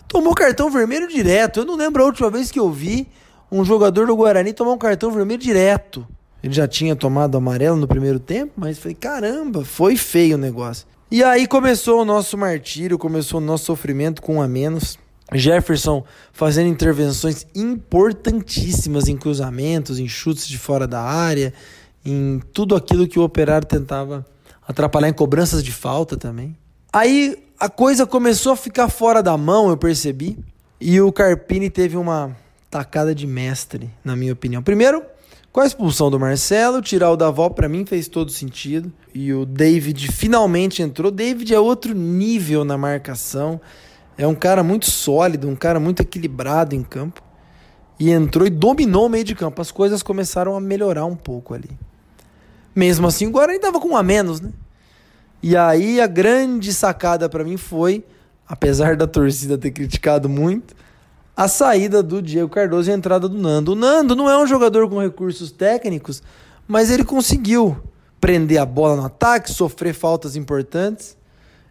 tomou 0.06 0.34
cartão 0.34 0.70
vermelho 0.70 1.08
direto. 1.08 1.60
Eu 1.60 1.64
não 1.64 1.74
lembro 1.74 2.02
a 2.02 2.06
última 2.06 2.30
vez 2.30 2.50
que 2.50 2.60
eu 2.60 2.70
vi 2.70 3.08
um 3.50 3.64
jogador 3.64 4.06
do 4.06 4.14
Guarani 4.14 4.52
tomar 4.52 4.72
um 4.72 4.78
cartão 4.78 5.10
vermelho 5.10 5.40
direto. 5.40 6.06
Ele 6.42 6.52
já 6.52 6.66
tinha 6.66 6.96
tomado 6.96 7.36
amarelo 7.36 7.76
no 7.76 7.86
primeiro 7.86 8.18
tempo, 8.18 8.52
mas 8.56 8.78
falei, 8.78 8.94
caramba, 8.94 9.64
foi 9.64 9.96
feio 9.96 10.36
o 10.36 10.38
negócio. 10.38 10.86
E 11.10 11.22
aí 11.24 11.46
começou 11.46 12.02
o 12.02 12.04
nosso 12.04 12.38
martírio, 12.38 12.96
começou 12.96 13.40
o 13.40 13.44
nosso 13.44 13.64
sofrimento 13.64 14.22
com 14.22 14.36
um 14.36 14.42
a 14.42 14.48
menos. 14.48 14.98
Jefferson 15.32 16.04
fazendo 16.32 16.68
intervenções 16.68 17.46
importantíssimas 17.54 19.08
em 19.08 19.16
cruzamentos, 19.16 19.98
em 19.98 20.08
chutes 20.08 20.46
de 20.46 20.58
fora 20.58 20.86
da 20.86 21.00
área, 21.00 21.52
em 22.04 22.40
tudo 22.52 22.74
aquilo 22.74 23.06
que 23.06 23.18
o 23.18 23.22
operário 23.22 23.66
tentava 23.66 24.26
atrapalhar 24.66 25.08
em 25.08 25.12
cobranças 25.12 25.62
de 25.62 25.72
falta 25.72 26.16
também. 26.16 26.56
Aí 26.92 27.36
a 27.58 27.68
coisa 27.68 28.06
começou 28.06 28.52
a 28.52 28.56
ficar 28.56 28.88
fora 28.88 29.22
da 29.22 29.36
mão, 29.36 29.68
eu 29.68 29.76
percebi, 29.76 30.38
e 30.80 31.00
o 31.00 31.12
Carpini 31.12 31.68
teve 31.68 31.96
uma 31.96 32.36
tacada 32.70 33.14
de 33.14 33.26
mestre, 33.26 33.90
na 34.04 34.16
minha 34.16 34.32
opinião. 34.32 34.62
Primeiro, 34.62 35.02
com 35.52 35.60
a 35.60 35.66
expulsão 35.66 36.10
do 36.10 36.20
Marcelo, 36.20 36.80
tirar 36.80 37.10
o 37.10 37.16
Davó 37.16 37.48
para 37.48 37.68
mim 37.68 37.84
fez 37.84 38.06
todo 38.06 38.30
sentido. 38.30 38.92
E 39.14 39.32
o 39.32 39.44
David 39.44 40.10
finalmente 40.12 40.82
entrou. 40.82 41.10
David 41.10 41.52
é 41.54 41.58
outro 41.58 41.94
nível 41.94 42.64
na 42.64 42.78
marcação. 42.78 43.60
É 44.16 44.26
um 44.26 44.34
cara 44.34 44.62
muito 44.62 44.90
sólido, 44.90 45.48
um 45.48 45.56
cara 45.56 45.80
muito 45.80 46.02
equilibrado 46.02 46.74
em 46.74 46.82
campo. 46.82 47.22
E 47.98 48.10
entrou 48.10 48.46
e 48.46 48.50
dominou 48.50 49.06
o 49.06 49.08
meio 49.08 49.24
de 49.24 49.34
campo. 49.34 49.60
As 49.60 49.72
coisas 49.72 50.02
começaram 50.02 50.56
a 50.56 50.60
melhorar 50.60 51.04
um 51.04 51.16
pouco 51.16 51.52
ali. 51.52 51.70
Mesmo 52.74 53.06
assim, 53.06 53.26
o 53.26 53.30
Guarani 53.30 53.56
estava 53.56 53.80
com 53.80 53.88
um 53.88 53.96
a 53.96 54.02
menos, 54.02 54.40
né? 54.40 54.52
E 55.42 55.56
aí 55.56 56.00
a 56.00 56.06
grande 56.06 56.72
sacada 56.72 57.28
para 57.28 57.42
mim 57.42 57.56
foi, 57.56 58.04
apesar 58.46 58.96
da 58.96 59.06
torcida 59.06 59.58
ter 59.58 59.70
criticado 59.70 60.28
muito, 60.28 60.74
a 61.40 61.48
saída 61.48 62.02
do 62.02 62.20
Diego 62.20 62.50
Cardoso 62.50 62.90
e 62.90 62.92
a 62.92 62.94
entrada 62.94 63.26
do 63.26 63.38
Nando. 63.38 63.72
O 63.72 63.74
Nando 63.74 64.14
não 64.14 64.28
é 64.28 64.36
um 64.36 64.46
jogador 64.46 64.86
com 64.90 65.00
recursos 65.00 65.50
técnicos, 65.50 66.22
mas 66.68 66.90
ele 66.90 67.02
conseguiu 67.02 67.78
prender 68.20 68.58
a 68.58 68.66
bola 68.66 68.94
no 68.94 69.06
ataque, 69.06 69.50
sofrer 69.50 69.94
faltas 69.94 70.36
importantes. 70.36 71.16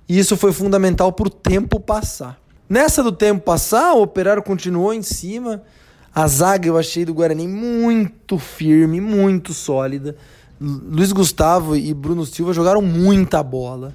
E 0.08 0.18
isso 0.18 0.36
foi 0.36 0.52
fundamental 0.52 1.14
para 1.14 1.28
o 1.28 1.30
tempo 1.30 1.80
passar. 1.80 2.40
Nessa 2.68 3.04
do 3.04 3.12
tempo 3.12 3.44
passar, 3.44 3.94
o 3.94 4.02
Operário 4.02 4.42
continuou 4.42 4.92
em 4.92 5.04
cima. 5.04 5.62
A 6.16 6.26
zaga 6.26 6.68
eu 6.68 6.76
achei 6.76 7.06
do 7.06 7.14
Guarani 7.14 7.48
muito 7.48 8.40
firme, 8.40 9.00
muito 9.00 9.54
sólida. 9.54 10.16
Luiz 10.60 11.12
Gustavo 11.12 11.76
e 11.76 11.94
Bruno 11.94 12.26
Silva 12.26 12.54
jogaram 12.54 12.82
muita 12.82 13.44
bola. 13.44 13.94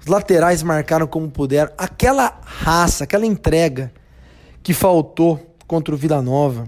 Os 0.00 0.06
laterais 0.06 0.62
marcaram 0.62 1.08
como 1.08 1.28
puderam. 1.28 1.72
Aquela 1.76 2.38
raça, 2.44 3.02
aquela 3.02 3.26
entrega 3.26 3.90
que 4.66 4.74
faltou 4.74 5.54
contra 5.64 5.94
o 5.94 5.96
Vila 5.96 6.20
Nova 6.20 6.66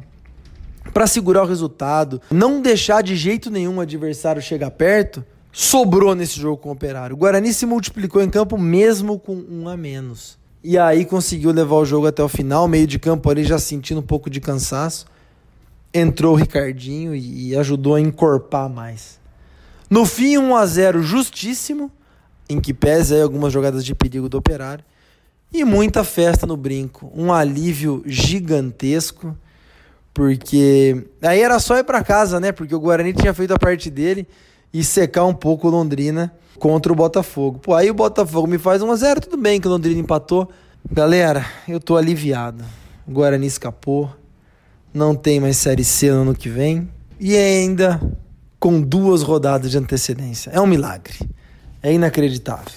para 0.95 1.09
segurar 1.09 1.43
o 1.43 1.47
resultado, 1.47 2.23
não 2.31 2.63
deixar 2.63 3.03
de 3.03 3.17
jeito 3.17 3.51
nenhum 3.51 3.79
o 3.79 3.81
adversário 3.81 4.41
chegar 4.41 4.71
perto, 4.71 5.25
sobrou 5.51 6.15
nesse 6.15 6.39
jogo 6.39 6.59
com 6.59 6.69
o 6.69 6.73
Operário. 6.73 7.17
O 7.17 7.19
Guarani 7.19 7.53
se 7.53 7.67
multiplicou 7.67 8.23
em 8.23 8.31
campo 8.31 8.57
mesmo 8.57 9.19
com 9.19 9.35
um 9.35 9.69
a 9.69 9.77
menos. 9.77 10.39
E 10.63 10.79
aí 10.79 11.05
conseguiu 11.05 11.51
levar 11.51 11.75
o 11.75 11.85
jogo 11.85 12.07
até 12.07 12.23
o 12.23 12.29
final, 12.29 12.69
meio 12.69 12.87
de 12.87 13.01
campo 13.01 13.29
ali 13.29 13.43
já 13.43 13.59
sentindo 13.59 13.99
um 13.99 14.07
pouco 14.07 14.31
de 14.31 14.41
cansaço. 14.41 15.05
Entrou 15.93 16.35
o 16.35 16.37
Ricardinho 16.37 17.17
e 17.17 17.57
ajudou 17.57 17.97
a 17.97 18.01
encorpar 18.01 18.71
mais. 18.71 19.19
No 19.91 20.07
fim, 20.07 20.39
1 20.39 20.55
a 20.55 20.65
0 20.65 21.03
justíssimo, 21.03 21.91
em 22.49 22.61
que 22.61 22.73
pese 22.73 23.21
algumas 23.21 23.53
jogadas 23.53 23.85
de 23.85 23.93
perigo 23.93 24.29
do 24.29 24.39
Operário 24.39 24.85
e 25.53 25.65
muita 25.65 26.05
festa 26.05 26.47
no 26.47 26.57
brinco. 26.57 27.11
Um 27.15 27.33
alívio 27.33 28.03
gigantesco, 28.07 29.37
porque 30.13 31.07
aí 31.23 31.41
era 31.41 31.59
só 31.59 31.79
ir 31.79 31.85
para 31.85 32.03
casa, 32.03 32.39
né? 32.39 32.53
Porque 32.53 32.75
o 32.75 32.81
Guarani 32.81 33.13
tinha 33.13 33.33
feito 33.33 33.55
a 33.55 33.59
parte 33.59 33.91
dele 33.91 34.27
e 34.73 34.85
secar 34.85 35.25
um 35.25 35.35
pouco 35.35 35.69
Londrina 35.69 36.33
contra 36.59 36.93
o 36.93 36.97
Botafogo. 36.97 37.59
Pô, 37.59 37.75
aí 37.75 37.91
o 37.91 37.95
Botafogo 37.95 38.47
me 38.47 38.59
faz 38.59 38.83
1 38.83 38.91
a 38.91 38.97
0, 38.97 39.21
tudo 39.23 39.37
bem 39.37 39.61
que 39.61 39.67
o 39.67 39.71
Londrina 39.71 40.01
empatou. 40.01 40.51
Galera, 40.91 41.45
eu 41.67 41.81
tô 41.81 41.97
aliviado. 41.97 42.65
O 43.07 43.13
Guarani 43.13 43.47
escapou. 43.47 44.11
Não 44.93 45.15
tem 45.15 45.39
mais 45.39 45.57
série 45.57 45.85
C 45.85 46.11
no 46.11 46.23
ano 46.23 46.35
que 46.35 46.49
vem 46.49 46.89
e 47.21 47.37
ainda 47.37 48.01
com 48.59 48.81
duas 48.81 49.23
rodadas 49.23 49.71
de 49.71 49.79
antecedência. 49.79 50.51
É 50.51 50.61
um 50.61 50.67
milagre. 50.67 51.15
É 51.83 51.93
inacreditável. 51.93 52.73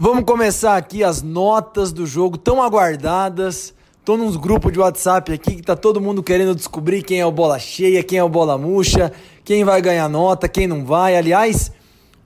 Vamos 0.00 0.22
começar 0.22 0.76
aqui 0.76 1.02
as 1.02 1.22
notas 1.22 1.90
do 1.90 2.06
jogo 2.06 2.38
tão 2.38 2.62
aguardadas. 2.62 3.74
Tô 4.04 4.16
nos 4.16 4.36
grupos 4.36 4.72
de 4.72 4.78
WhatsApp 4.78 5.32
aqui 5.32 5.56
que 5.56 5.62
tá 5.62 5.74
todo 5.74 6.00
mundo 6.00 6.22
querendo 6.22 6.54
descobrir 6.54 7.02
quem 7.02 7.18
é 7.18 7.26
o 7.26 7.32
bola 7.32 7.58
cheia, 7.58 8.04
quem 8.04 8.16
é 8.16 8.22
o 8.22 8.28
bola 8.28 8.56
murcha, 8.56 9.12
quem 9.44 9.64
vai 9.64 9.82
ganhar 9.82 10.08
nota, 10.08 10.48
quem 10.48 10.68
não 10.68 10.84
vai. 10.84 11.16
Aliás, 11.16 11.72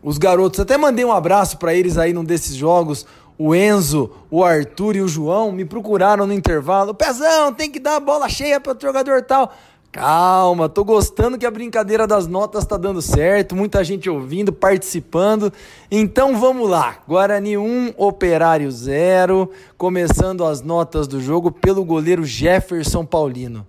os 0.02 0.18
garotos, 0.18 0.60
até 0.60 0.76
mandei 0.76 1.02
um 1.02 1.12
abraço 1.12 1.56
para 1.56 1.72
eles 1.72 1.96
aí 1.96 2.12
num 2.12 2.22
desses 2.22 2.54
jogos. 2.54 3.06
O 3.38 3.54
Enzo, 3.54 4.10
o 4.30 4.44
Arthur 4.44 4.96
e 4.96 5.00
o 5.00 5.08
João 5.08 5.50
me 5.50 5.64
procuraram 5.64 6.26
no 6.26 6.34
intervalo. 6.34 6.92
Pezão, 6.92 7.54
tem 7.54 7.70
que 7.70 7.80
dar 7.80 7.98
bola 8.00 8.28
cheia 8.28 8.60
para 8.60 8.76
o 8.76 8.78
jogador 8.78 9.22
tal. 9.22 9.50
Calma, 9.92 10.70
tô 10.70 10.82
gostando 10.84 11.36
que 11.36 11.44
a 11.44 11.50
brincadeira 11.50 12.06
das 12.06 12.26
notas 12.26 12.64
tá 12.64 12.78
dando 12.78 13.02
certo, 13.02 13.54
muita 13.54 13.84
gente 13.84 14.08
ouvindo, 14.08 14.50
participando. 14.50 15.52
Então 15.90 16.40
vamos 16.40 16.70
lá. 16.70 16.96
Guarani 17.06 17.58
1, 17.58 17.92
Operário 17.98 18.72
0, 18.72 19.50
começando 19.76 20.46
as 20.46 20.62
notas 20.62 21.06
do 21.06 21.20
jogo 21.20 21.52
pelo 21.52 21.84
goleiro 21.84 22.24
Jefferson 22.24 23.04
Paulino. 23.04 23.66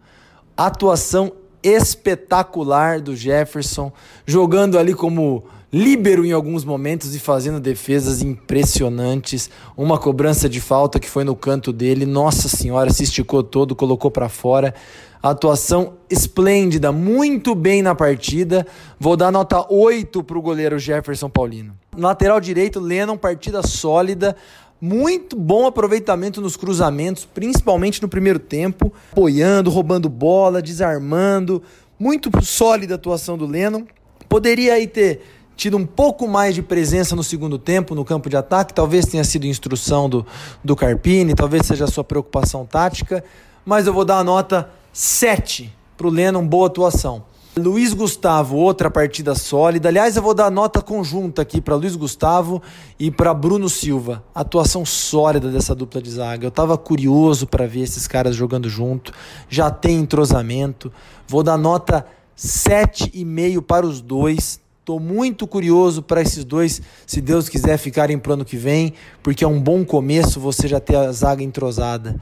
Atuação 0.56 1.34
espetacular 1.62 3.02
do 3.02 3.18
Jefferson, 3.18 3.92
jogando 4.26 4.80
ali 4.80 4.94
como 4.94 5.44
líbero 5.74 6.24
em 6.24 6.32
alguns 6.32 6.64
momentos 6.64 7.16
e 7.16 7.20
fazendo 7.20 7.60
defesas 7.60 8.22
impressionantes. 8.22 9.50
Uma 9.76 9.98
cobrança 9.98 10.48
de 10.48 10.62
falta 10.62 11.00
que 11.00 11.10
foi 11.10 11.24
no 11.24 11.36
canto 11.36 11.74
dele, 11.74 12.06
nossa 12.06 12.48
senhora, 12.48 12.94
se 12.94 13.04
esticou 13.04 13.42
todo, 13.42 13.76
colocou 13.76 14.12
para 14.12 14.30
fora. 14.30 14.76
Atuação 15.22 15.94
esplêndida, 16.10 16.92
muito 16.92 17.56
bem 17.56 17.82
na 17.82 17.96
partida. 17.96 18.68
Vou 19.00 19.18
dar 19.18 19.32
nota 19.32 19.66
8 19.68 20.24
para 20.24 20.38
o 20.38 20.42
goleiro 20.42 20.78
Jefferson 20.78 21.30
Paulino. 21.30 21.74
Lateral 21.98 22.40
direito, 22.40 22.80
Lennon, 22.80 23.18
partida 23.18 23.64
sólida. 23.64 24.36
Muito 24.80 25.36
bom 25.36 25.66
aproveitamento 25.66 26.42
nos 26.42 26.58
cruzamentos, 26.58 27.26
principalmente 27.26 28.02
no 28.02 28.10
primeiro 28.10 28.38
tempo, 28.38 28.94
apoiando, 29.12 29.72
roubando 29.72 30.10
bola, 30.10 30.62
desarmando. 30.62 31.64
Muito 31.98 32.30
sólida 32.44 32.94
a 32.94 32.98
atuação 32.98 33.38
do 33.38 33.48
Lennon. 33.48 33.86
Poderia 34.28 34.74
aí 34.74 34.88
ter 34.88 35.22
tido 35.56 35.78
um 35.78 35.86
pouco 35.86 36.28
mais 36.28 36.56
de 36.56 36.62
presença 36.62 37.16
no 37.16 37.24
segundo 37.24 37.58
tempo 37.58 37.96
no 37.96 38.04
campo 38.04 38.30
de 38.30 38.36
ataque, 38.36 38.74
talvez 38.74 39.06
tenha 39.06 39.24
sido 39.24 39.46
instrução 39.46 40.10
do, 40.10 40.26
do 40.64 40.76
Carpini, 40.76 41.34
talvez 41.34 41.66
seja 41.66 41.86
a 41.86 41.88
sua 41.88 42.04
preocupação 42.04 42.66
tática, 42.66 43.24
mas 43.66 43.88
eu 43.88 43.94
vou 43.94 44.06
dar 44.06 44.18
a 44.18 44.24
nota 44.24 44.70
7 44.92 45.74
para 45.98 46.08
o 46.08 46.10
Lennon, 46.10 46.46
boa 46.48 46.68
atuação. 46.68 47.24
Luiz 47.56 47.94
Gustavo, 47.94 48.58
outra 48.58 48.90
partida 48.90 49.36
sólida. 49.36 49.88
Aliás, 49.88 50.18
eu 50.18 50.24
vou 50.24 50.34
dar 50.34 50.50
nota 50.50 50.82
conjunta 50.82 51.44
aqui 51.44 51.62
para 51.62 51.76
Luiz 51.76 51.96
Gustavo 51.96 52.60
e 53.00 53.12
para 53.12 53.32
Bruno 53.32 53.70
Silva. 53.70 54.24
Atuação 54.34 54.84
sólida 54.84 55.52
dessa 55.52 55.76
dupla 55.76 56.02
de 56.02 56.10
zaga. 56.10 56.46
Eu 56.46 56.50
estava 56.50 56.76
curioso 56.80 57.46
para 57.46 57.68
ver 57.68 57.82
esses 57.82 58.08
caras 58.08 58.36
jogando 58.36 58.68
junto. 58.68 59.14
Já 59.48 59.70
tem 59.70 60.00
entrosamento. 60.00 60.92
Vou 61.28 61.44
dar 61.44 61.56
nota 61.56 62.04
7,5 62.36 63.62
para 63.62 63.86
os 63.86 64.02
dois. 64.02 64.60
Estou 64.84 65.00
muito 65.00 65.48
curioso 65.48 66.04
para 66.04 66.22
esses 66.22 66.44
dois, 66.44 66.82
se 67.08 67.22
Deus 67.22 67.48
quiser, 67.48 67.78
ficarem 67.78 68.20
para 68.20 68.32
o 68.32 68.34
ano 68.34 68.44
que 68.44 68.58
vem, 68.58 68.94
porque 69.24 69.42
é 69.42 69.48
um 69.48 69.58
bom 69.58 69.86
começo 69.86 70.42
você 70.42 70.68
já 70.68 70.78
ter 70.78 70.98
a 70.98 71.10
zaga 71.10 71.42
entrosada. 71.42 72.20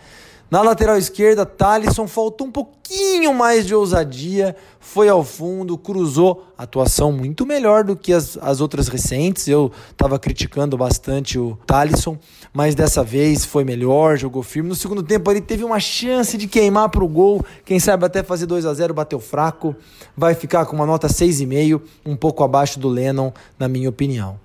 Na 0.51 0.61
lateral 0.61 0.97
esquerda, 0.97 1.45
Thalisson 1.45 2.05
faltou 2.09 2.45
um 2.45 2.51
pouquinho 2.51 3.33
mais 3.33 3.65
de 3.65 3.73
ousadia, 3.73 4.53
foi 4.81 5.07
ao 5.07 5.23
fundo, 5.23 5.77
cruzou. 5.77 6.45
Atuação 6.57 7.09
muito 7.09 7.45
melhor 7.45 7.85
do 7.85 7.95
que 7.95 8.11
as, 8.11 8.37
as 8.41 8.59
outras 8.59 8.89
recentes. 8.89 9.47
Eu 9.47 9.71
estava 9.89 10.19
criticando 10.19 10.75
bastante 10.75 11.39
o 11.39 11.57
Thalisson, 11.65 12.17
mas 12.51 12.75
dessa 12.75 13.01
vez 13.01 13.45
foi 13.45 13.63
melhor, 13.63 14.17
jogou 14.17 14.43
firme. 14.43 14.67
No 14.67 14.75
segundo 14.75 15.01
tempo, 15.01 15.31
ele 15.31 15.39
teve 15.39 15.63
uma 15.63 15.79
chance 15.79 16.37
de 16.37 16.47
queimar 16.47 16.89
para 16.89 17.01
o 17.01 17.07
gol. 17.07 17.45
Quem 17.63 17.79
sabe 17.79 18.05
até 18.05 18.21
fazer 18.21 18.45
2 18.45 18.65
a 18.65 18.73
0 18.73 18.93
bateu 18.93 19.21
fraco. 19.21 19.73
Vai 20.17 20.35
ficar 20.35 20.65
com 20.65 20.75
uma 20.75 20.85
nota 20.85 21.07
6,5, 21.07 21.81
um 22.05 22.17
pouco 22.17 22.43
abaixo 22.43 22.77
do 22.77 22.89
Lennon, 22.89 23.31
na 23.57 23.69
minha 23.69 23.87
opinião. 23.87 24.37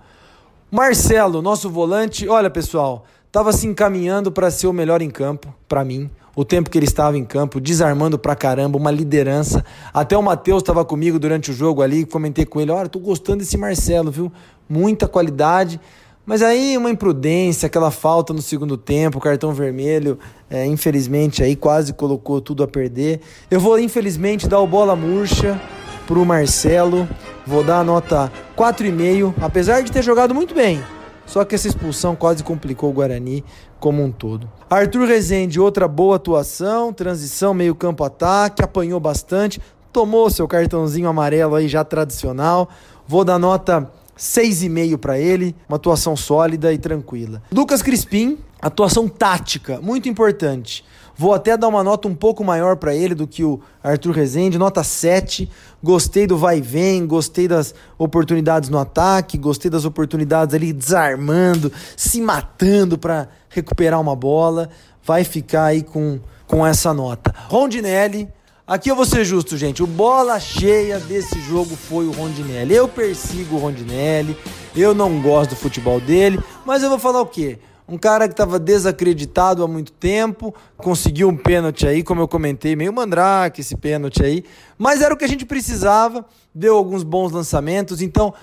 Marcelo, 0.70 1.42
nosso 1.42 1.68
volante, 1.68 2.28
olha 2.28 2.48
pessoal 2.48 3.04
estava 3.37 3.52
se 3.52 3.66
encaminhando 3.66 4.33
para 4.33 4.50
ser 4.50 4.66
o 4.66 4.73
melhor 4.73 5.02
em 5.02 5.11
campo, 5.11 5.55
para 5.69 5.85
mim. 5.85 6.09
O 6.35 6.43
tempo 6.43 6.71
que 6.71 6.78
ele 6.78 6.87
estava 6.87 7.19
em 7.19 7.25
campo, 7.25 7.61
desarmando 7.61 8.19
pra 8.19 8.35
caramba, 8.35 8.78
uma 8.78 8.90
liderança. 8.90 9.62
Até 9.93 10.16
o 10.16 10.23
Matheus 10.23 10.62
estava 10.62 10.83
comigo 10.87 11.19
durante 11.19 11.50
o 11.50 11.55
jogo 11.55 11.83
ali, 11.83 12.07
comentei 12.07 12.47
com 12.47 12.62
ele: 12.62 12.71
olha, 12.71 12.88
tô 12.88 12.99
gostando 12.99 13.40
desse 13.40 13.59
Marcelo, 13.59 14.11
viu? 14.11 14.33
Muita 14.66 15.07
qualidade. 15.07 15.78
Mas 16.25 16.40
aí 16.40 16.78
uma 16.78 16.88
imprudência, 16.88 17.66
aquela 17.66 17.90
falta 17.90 18.33
no 18.33 18.40
segundo 18.40 18.75
tempo, 18.78 19.21
cartão 19.21 19.52
vermelho, 19.52 20.19
é, 20.49 20.64
infelizmente 20.64 21.43
aí 21.43 21.55
quase 21.55 21.93
colocou 21.93 22.40
tudo 22.40 22.62
a 22.62 22.66
perder. 22.66 23.21
Eu 23.50 23.61
vou 23.61 23.78
infelizmente 23.78 24.49
dar 24.49 24.61
o 24.61 24.66
bola 24.66 24.97
murcha 24.97 25.61
pro 26.07 26.25
Marcelo, 26.25 27.07
vou 27.47 27.62
dar 27.62 27.81
a 27.81 27.85
nota 27.85 28.33
4,5, 28.57 29.35
apesar 29.43 29.83
de 29.83 29.93
ter 29.93 30.02
jogado 30.02 30.35
muito 30.35 30.55
bem. 30.55 30.83
Só 31.26 31.45
que 31.45 31.54
essa 31.54 31.68
expulsão 31.68 32.14
quase 32.14 32.42
complicou 32.42 32.90
o 32.90 32.92
Guarani 32.92 33.45
como 33.80 34.02
um 34.02 34.11
todo. 34.11 34.49
Arthur 34.71 35.06
Rezende, 35.06 35.61
outra 35.61 35.87
boa 35.88 36.16
atuação, 36.16 36.92
transição 36.92 37.52
meio-campo 37.52 38.04
ataque, 38.04 38.62
apanhou 38.62 39.00
bastante, 39.00 39.61
tomou 39.92 40.30
seu 40.30 40.47
cartãozinho 40.47 41.09
amarelo 41.09 41.54
aí 41.54 41.68
já 41.68 41.85
tradicional. 41.85 42.68
Vou 43.06 43.25
dar 43.25 43.38
nota 43.38 43.90
6,5 44.16 44.97
para 44.99 45.18
ele, 45.18 45.54
uma 45.68 45.76
atuação 45.76 46.16
sólida 46.16 46.73
e 46.73 46.78
tranquila. 46.78 47.42
Lucas 47.52 47.83
Crispim, 47.83 48.38
atuação 48.61 49.09
tática, 49.09 49.80
muito 49.80 50.09
importante. 50.09 50.85
Vou 51.18 51.32
até 51.32 51.56
dar 51.56 51.68
uma 51.68 51.82
nota 51.82 52.06
um 52.06 52.14
pouco 52.14 52.44
maior 52.44 52.76
para 52.76 52.94
ele 52.94 53.14
do 53.14 53.26
que 53.26 53.42
o 53.42 53.61
Arthur 53.82 54.12
Rezende, 54.12 54.58
nota 54.58 54.85
7. 54.85 55.50
Gostei 55.82 56.26
do 56.26 56.37
vai 56.37 56.58
e 56.58 56.61
vem, 56.61 57.06
gostei 57.06 57.49
das 57.49 57.75
oportunidades 57.96 58.68
no 58.68 58.78
ataque, 58.78 59.38
gostei 59.38 59.70
das 59.70 59.87
oportunidades 59.87 60.54
ali 60.54 60.73
desarmando, 60.73 61.73
se 61.96 62.20
matando 62.20 62.99
para 62.99 63.28
recuperar 63.49 64.00
uma 64.00 64.14
bola. 64.14 64.68
Vai 65.02 65.25
ficar 65.25 65.64
aí 65.64 65.82
com, 65.82 66.20
com 66.46 66.66
essa 66.66 66.92
nota. 66.92 67.35
Rondinelli, 67.49 68.28
Aqui 68.68 68.90
eu 68.90 68.96
vou 68.96 69.06
ser 69.06 69.25
justo, 69.25 69.56
gente. 69.56 69.80
O 69.80 69.87
bola 69.87 70.40
cheia 70.40 70.99
desse 70.99 71.40
jogo 71.40 71.76
foi 71.76 72.04
o 72.04 72.11
Rondinelli. 72.11 72.75
Eu 72.75 72.88
persigo 72.88 73.54
o 73.54 73.58
Rondinelli, 73.61 74.36
eu 74.75 74.93
não 74.93 75.23
gosto 75.23 75.50
do 75.50 75.56
futebol 75.56 76.00
dele, 76.00 76.41
mas 76.64 76.82
eu 76.82 76.88
vou 76.88 76.99
falar 76.99 77.21
o 77.21 77.26
quê? 77.26 77.60
Um 77.88 77.96
cara 77.96 78.26
que 78.26 78.32
estava 78.34 78.58
desacreditado 78.58 79.62
há 79.62 79.68
muito 79.68 79.92
tempo, 79.92 80.52
conseguiu 80.76 81.28
um 81.28 81.36
pênalti 81.36 81.86
aí, 81.86 82.02
como 82.02 82.20
eu 82.20 82.26
comentei, 82.26 82.75
meio 82.75 82.92
mandrake 82.92 83.60
esse 83.60 83.76
pênalti 83.76 84.25
aí, 84.25 84.44
mas 84.76 85.00
era 85.00 85.14
o 85.14 85.16
que 85.16 85.25
a 85.25 85.28
gente 85.28 85.46
precisava, 85.46 86.25
deu 86.52 86.76
alguns 86.76 87.04
bons 87.04 87.30
lançamentos, 87.30 88.02
então 88.02 88.34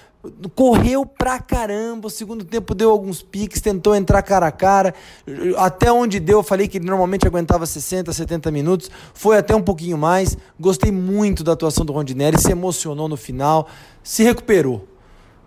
correu 0.55 1.05
pra 1.05 1.39
caramba, 1.39 2.07
o 2.07 2.09
segundo 2.09 2.45
tempo 2.45 2.73
deu 2.73 2.89
alguns 2.89 3.21
piques, 3.21 3.59
tentou 3.59 3.93
entrar 3.93 4.21
cara 4.21 4.47
a 4.47 4.51
cara, 4.51 4.93
até 5.57 5.91
onde 5.91 6.19
deu, 6.19 6.39
eu 6.39 6.43
falei 6.43 6.67
que 6.67 6.77
ele 6.77 6.85
normalmente 6.85 7.27
aguentava 7.27 7.65
60, 7.65 8.13
70 8.13 8.49
minutos, 8.49 8.89
foi 9.13 9.37
até 9.37 9.53
um 9.53 9.61
pouquinho 9.61 9.97
mais, 9.97 10.37
gostei 10.57 10.91
muito 10.91 11.43
da 11.43 11.51
atuação 11.51 11.85
do 11.85 11.91
Rondinelli, 11.91 12.39
se 12.39 12.51
emocionou 12.51 13.09
no 13.09 13.17
final, 13.17 13.67
se 14.01 14.23
recuperou. 14.23 14.87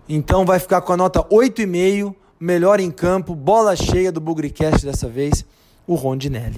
Então 0.07 0.45
vai 0.45 0.59
ficar 0.59 0.81
com 0.81 0.93
a 0.93 0.97
nota 0.97 1.23
8,5, 1.23 2.13
melhor 2.39 2.79
em 2.79 2.91
campo, 2.91 3.35
bola 3.35 3.75
cheia 3.75 4.11
do 4.11 4.19
Bugricast 4.19 4.85
dessa 4.85 5.07
vez, 5.07 5.45
o 5.85 5.95
Rondinelli. 5.95 6.57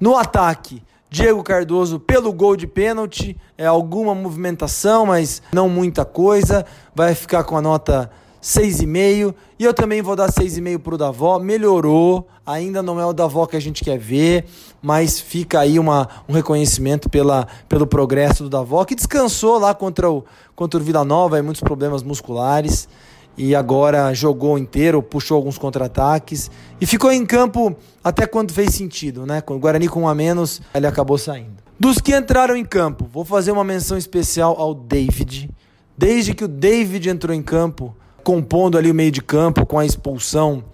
No 0.00 0.16
ataque, 0.16 0.82
Diego 1.10 1.42
Cardoso 1.42 2.00
pelo 2.00 2.32
gol 2.32 2.56
de 2.56 2.66
pênalti, 2.66 3.36
é 3.56 3.66
alguma 3.66 4.14
movimentação, 4.14 5.06
mas 5.06 5.40
não 5.52 5.68
muita 5.68 6.04
coisa, 6.04 6.66
vai 6.94 7.14
ficar 7.14 7.44
com 7.44 7.56
a 7.56 7.62
nota 7.62 8.10
6,5. 8.42 9.34
E 9.58 9.64
eu 9.64 9.72
também 9.72 10.02
vou 10.02 10.16
dar 10.16 10.28
6,5 10.28 10.80
para 10.80 10.94
o 10.94 10.98
Davó. 10.98 11.38
Melhorou, 11.38 12.28
ainda 12.44 12.82
não 12.82 13.00
é 13.00 13.06
o 13.06 13.12
Davó 13.12 13.46
que 13.46 13.56
a 13.56 13.60
gente 13.60 13.84
quer 13.84 13.98
ver, 13.98 14.44
mas 14.82 15.20
fica 15.20 15.60
aí 15.60 15.78
uma, 15.78 16.08
um 16.28 16.32
reconhecimento 16.32 17.08
pela, 17.08 17.46
pelo 17.68 17.86
progresso 17.86 18.42
do 18.42 18.50
Davó, 18.50 18.84
que 18.84 18.94
descansou 18.94 19.58
lá 19.58 19.72
contra 19.72 20.10
o, 20.10 20.24
contra 20.54 20.78
o 20.78 20.82
Vila 20.82 21.04
Nova, 21.04 21.38
e 21.38 21.42
muitos 21.42 21.62
problemas 21.62 22.02
musculares 22.02 22.88
e 23.36 23.54
agora 23.54 24.14
jogou 24.14 24.58
inteiro, 24.58 25.02
puxou 25.02 25.36
alguns 25.36 25.58
contra-ataques 25.58 26.50
e 26.80 26.86
ficou 26.86 27.12
em 27.12 27.26
campo 27.26 27.76
até 28.02 28.26
quando 28.26 28.52
fez 28.52 28.74
sentido, 28.74 29.26
né? 29.26 29.40
Com 29.40 29.56
o 29.56 29.58
Guarani 29.58 29.88
com 29.88 30.02
um 30.02 30.08
a 30.08 30.14
menos, 30.14 30.62
ele 30.74 30.86
acabou 30.86 31.18
saindo. 31.18 31.62
Dos 31.78 31.98
que 31.98 32.14
entraram 32.14 32.56
em 32.56 32.64
campo, 32.64 33.08
vou 33.12 33.24
fazer 33.24 33.50
uma 33.50 33.64
menção 33.64 33.98
especial 33.98 34.54
ao 34.58 34.74
David. 34.74 35.50
Desde 35.98 36.34
que 36.34 36.44
o 36.44 36.48
David 36.48 37.10
entrou 37.10 37.34
em 37.34 37.42
campo, 37.42 37.94
compondo 38.22 38.78
ali 38.78 38.90
o 38.90 38.94
meio 38.94 39.10
de 39.10 39.20
campo 39.20 39.66
com 39.66 39.78
a 39.78 39.84
expulsão 39.84 40.64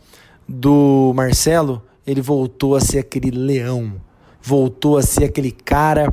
do 0.46 1.12
Marcelo, 1.14 1.83
ele 2.07 2.20
voltou 2.20 2.75
a 2.75 2.81
ser 2.81 2.99
aquele 2.99 3.31
leão, 3.31 3.94
voltou 4.42 4.99
a 4.99 5.03
ser 5.03 5.25
aquele 5.25 5.51
cara 5.51 6.12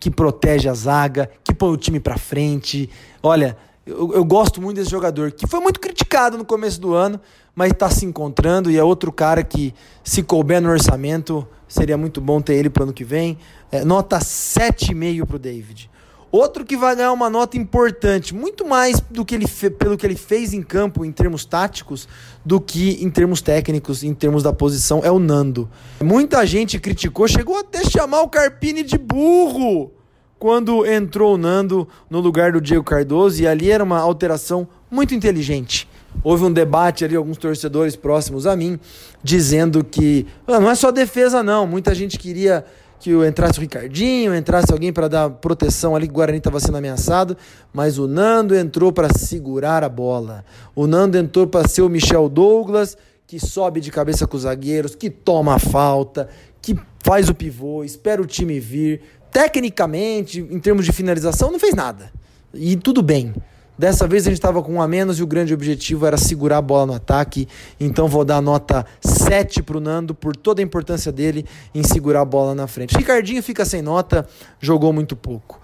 que 0.00 0.10
protege 0.10 0.68
a 0.68 0.74
zaga, 0.74 1.30
que 1.42 1.54
põe 1.54 1.70
o 1.70 1.76
time 1.76 1.98
para 1.98 2.16
frente. 2.16 2.88
Olha, 3.22 3.56
eu, 3.88 4.12
eu, 4.14 4.24
gosto 4.24 4.60
muito 4.60 4.76
desse 4.76 4.90
jogador, 4.90 5.32
que 5.32 5.46
foi 5.46 5.60
muito 5.60 5.80
criticado 5.80 6.36
no 6.36 6.44
começo 6.44 6.80
do 6.80 6.94
ano, 6.94 7.18
mas 7.54 7.72
está 7.72 7.88
se 7.90 8.04
encontrando 8.04 8.70
e 8.70 8.76
é 8.76 8.84
outro 8.84 9.10
cara 9.10 9.42
que, 9.42 9.74
se 10.04 10.22
couber 10.22 10.60
no 10.60 10.68
orçamento, 10.68 11.46
seria 11.66 11.96
muito 11.96 12.20
bom 12.20 12.40
ter 12.40 12.54
ele 12.54 12.68
para 12.68 12.82
o 12.82 12.84
ano 12.84 12.92
que 12.92 13.04
vem. 13.04 13.38
É, 13.72 13.84
nota 13.84 14.18
7,5 14.18 15.26
para 15.26 15.36
o 15.36 15.38
David. 15.38 15.90
Outro 16.30 16.62
que 16.62 16.76
vai 16.76 16.94
ganhar 16.94 17.12
uma 17.12 17.30
nota 17.30 17.56
importante, 17.56 18.34
muito 18.34 18.66
mais 18.66 19.00
do 19.00 19.24
que 19.24 19.34
ele 19.34 19.46
pelo 19.78 19.96
que 19.96 20.04
ele 20.04 20.14
fez 20.14 20.52
em 20.52 20.62
campo 20.62 21.02
em 21.02 21.10
termos 21.10 21.46
táticos, 21.46 22.06
do 22.44 22.60
que 22.60 23.02
em 23.02 23.10
termos 23.10 23.40
técnicos, 23.40 24.02
em 24.02 24.12
termos 24.12 24.42
da 24.42 24.52
posição, 24.52 25.00
é 25.02 25.10
o 25.10 25.18
Nando. 25.18 25.70
Muita 26.02 26.44
gente 26.44 26.78
criticou, 26.78 27.26
chegou 27.26 27.58
até 27.58 27.82
chamar 27.82 28.20
o 28.20 28.28
Carpini 28.28 28.82
de 28.82 28.98
burro 28.98 29.90
quando 30.38 30.86
entrou 30.86 31.34
o 31.34 31.38
Nando 31.38 31.88
no 32.08 32.20
lugar 32.20 32.52
do 32.52 32.60
Diego 32.60 32.84
Cardoso, 32.84 33.42
e 33.42 33.46
ali 33.46 33.70
era 33.70 33.82
uma 33.82 33.98
alteração 33.98 34.68
muito 34.90 35.14
inteligente. 35.14 35.88
Houve 36.22 36.44
um 36.44 36.52
debate 36.52 37.04
ali, 37.04 37.14
alguns 37.14 37.36
torcedores 37.36 37.96
próximos 37.96 38.46
a 38.46 38.56
mim, 38.56 38.78
dizendo 39.22 39.84
que 39.84 40.26
ah, 40.46 40.58
não 40.58 40.70
é 40.70 40.74
só 40.74 40.90
defesa, 40.90 41.42
não. 41.42 41.66
Muita 41.66 41.94
gente 41.94 42.18
queria 42.18 42.64
que 42.98 43.12
entrasse 43.26 43.58
o 43.58 43.62
Ricardinho, 43.62 44.34
entrasse 44.34 44.72
alguém 44.72 44.92
para 44.92 45.08
dar 45.08 45.30
proteção 45.30 45.94
ali, 45.94 46.06
que 46.06 46.12
o 46.12 46.16
Guarani 46.16 46.38
estava 46.38 46.58
sendo 46.58 46.78
ameaçado, 46.78 47.36
mas 47.72 47.98
o 47.98 48.08
Nando 48.08 48.56
entrou 48.56 48.92
para 48.92 49.08
segurar 49.16 49.84
a 49.84 49.88
bola. 49.88 50.44
O 50.74 50.86
Nando 50.86 51.16
entrou 51.16 51.46
para 51.46 51.68
ser 51.68 51.82
o 51.82 51.88
Michel 51.88 52.28
Douglas, 52.28 52.96
que 53.26 53.38
sobe 53.38 53.80
de 53.80 53.90
cabeça 53.90 54.26
com 54.26 54.36
os 54.36 54.42
zagueiros, 54.42 54.94
que 54.94 55.10
toma 55.10 55.54
a 55.54 55.58
falta, 55.58 56.28
que 56.60 56.76
faz 57.04 57.28
o 57.28 57.34
pivô, 57.34 57.84
espera 57.84 58.20
o 58.20 58.26
time 58.26 58.58
vir, 58.58 59.00
tecnicamente, 59.30 60.40
em 60.40 60.58
termos 60.58 60.84
de 60.84 60.92
finalização, 60.92 61.50
não 61.50 61.58
fez 61.58 61.74
nada. 61.74 62.10
E 62.54 62.76
tudo 62.76 63.02
bem. 63.02 63.34
Dessa 63.78 64.08
vez 64.08 64.24
a 64.24 64.30
gente 64.30 64.38
estava 64.38 64.60
com 64.60 64.74
um 64.74 64.82
a 64.82 64.88
menos 64.88 65.20
e 65.20 65.22
o 65.22 65.26
grande 65.26 65.54
objetivo 65.54 66.04
era 66.04 66.16
segurar 66.16 66.58
a 66.58 66.62
bola 66.62 66.86
no 66.86 66.94
ataque. 66.94 67.46
Então 67.78 68.08
vou 68.08 68.24
dar 68.24 68.42
nota 68.42 68.84
7 69.00 69.62
para 69.62 69.76
o 69.76 69.80
Nando 69.80 70.16
por 70.16 70.34
toda 70.34 70.60
a 70.60 70.64
importância 70.64 71.12
dele 71.12 71.46
em 71.72 71.84
segurar 71.84 72.22
a 72.22 72.24
bola 72.24 72.56
na 72.56 72.66
frente. 72.66 72.96
Ricardinho 72.96 73.40
fica 73.40 73.64
sem 73.64 73.80
nota, 73.80 74.26
jogou 74.58 74.92
muito 74.92 75.14
pouco. 75.14 75.60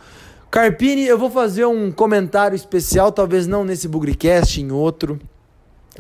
Carpini, 0.49 1.05
eu 1.05 1.19
vou 1.19 1.29
fazer 1.29 1.65
um 1.65 1.91
comentário 1.91 2.55
especial, 2.55 3.11
talvez 3.11 3.49
não 3.49 3.65
nesse 3.65 3.89
Bugricast, 3.89 4.61
em 4.61 4.71
outro, 4.71 5.19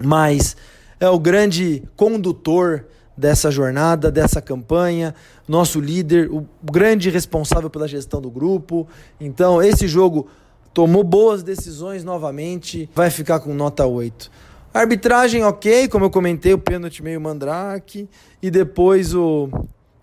mas 0.00 0.56
é 1.00 1.08
o 1.08 1.18
grande 1.18 1.82
condutor 1.96 2.86
dessa 3.16 3.50
jornada, 3.50 4.10
dessa 4.10 4.40
campanha, 4.40 5.14
nosso 5.46 5.80
líder, 5.80 6.30
o 6.30 6.46
grande 6.62 7.10
responsável 7.10 7.70
pela 7.70 7.86
gestão 7.86 8.20
do 8.20 8.30
grupo. 8.30 8.86
Então, 9.20 9.62
esse 9.62 9.86
jogo 9.86 10.26
tomou 10.72 11.04
boas 11.04 11.42
decisões 11.42 12.02
novamente, 12.02 12.90
vai 12.94 13.10
ficar 13.10 13.40
com 13.40 13.54
nota 13.54 13.86
8. 13.86 14.30
Arbitragem 14.74 15.44
ok, 15.44 15.86
como 15.86 16.04
eu 16.04 16.10
comentei, 16.10 16.52
o 16.52 16.58
pênalti 16.58 17.00
meio 17.00 17.20
mandrake. 17.20 18.08
E 18.42 18.50
depois 18.50 19.14
o, 19.14 19.48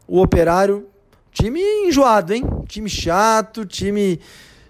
o 0.08 0.21
operário. 0.21 0.88
Time 1.30 1.62
enjoado, 1.62 2.34
hein? 2.34 2.43
Time 2.67 2.89
chato, 2.89 3.65
time, 3.65 4.19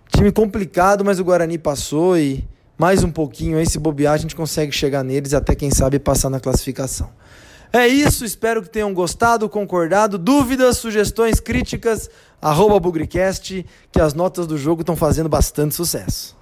time 0.09 0.31
complicado, 0.31 1.05
mas 1.05 1.19
o 1.19 1.23
Guarani 1.23 1.57
passou 1.57 2.17
e 2.17 2.47
mais 2.77 3.03
um 3.03 3.11
pouquinho 3.11 3.59
aí, 3.59 3.65
se 3.69 3.77
bobear, 3.77 4.13
a 4.13 4.17
gente 4.17 4.35
consegue 4.35 4.71
chegar 4.71 5.03
neles 5.03 5.35
até 5.35 5.53
quem 5.53 5.69
sabe 5.69 5.99
passar 5.99 6.31
na 6.31 6.39
classificação. 6.39 7.09
É 7.73 7.87
isso, 7.87 8.25
espero 8.25 8.61
que 8.61 8.69
tenham 8.69 8.93
gostado, 8.93 9.47
concordado. 9.47 10.17
Dúvidas, 10.17 10.77
sugestões, 10.77 11.39
críticas, 11.39 12.09
arroba 12.41 12.77
Bugricast, 12.77 13.65
que 13.89 14.01
as 14.01 14.13
notas 14.13 14.45
do 14.45 14.57
jogo 14.57 14.81
estão 14.81 14.93
fazendo 14.93 15.29
bastante 15.29 15.73
sucesso. 15.73 16.35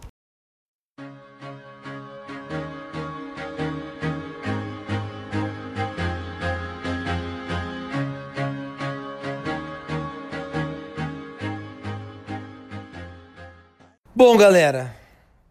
Bom, 14.16 14.36
galera, 14.36 14.96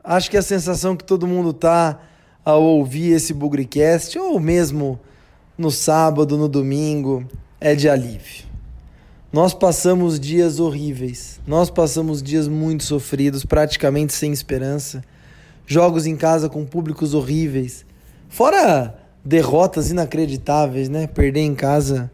acho 0.03 0.29
que 0.29 0.37
a 0.37 0.43
sensação 0.43 0.97
que 0.97 1.05
todo 1.05 1.25
mundo 1.25 1.53
tá 1.53 2.01
ao 2.45 2.65
ouvir 2.65 3.13
esse 3.13 3.33
Bugricast, 3.33 4.19
ou 4.19 4.41
mesmo 4.41 4.99
no 5.59 5.71
sábado, 5.71 6.39
no 6.39 6.49
domingo, 6.49 7.27
é 7.61 7.75
de 7.75 7.89
alívio. 7.89 8.47
Nós 9.33 9.53
passamos 9.53 10.19
dias 10.19 10.61
horríveis, 10.61 11.41
nós 11.47 11.69
passamos 11.69 12.23
dias 12.23 12.47
muito 12.49 12.85
sofridos, 12.85 13.45
praticamente 13.45 14.15
sem 14.15 14.33
esperança, 14.33 15.03
jogos 15.67 16.07
em 16.07 16.17
casa 16.17 16.49
com 16.49 16.65
públicos 16.65 17.13
horríveis, 17.13 17.85
fora 18.29 18.97
derrotas 19.23 19.91
inacreditáveis, 19.91 20.89
né? 20.89 21.07
Perder 21.07 21.41
em 21.41 21.55
casa 21.55 22.11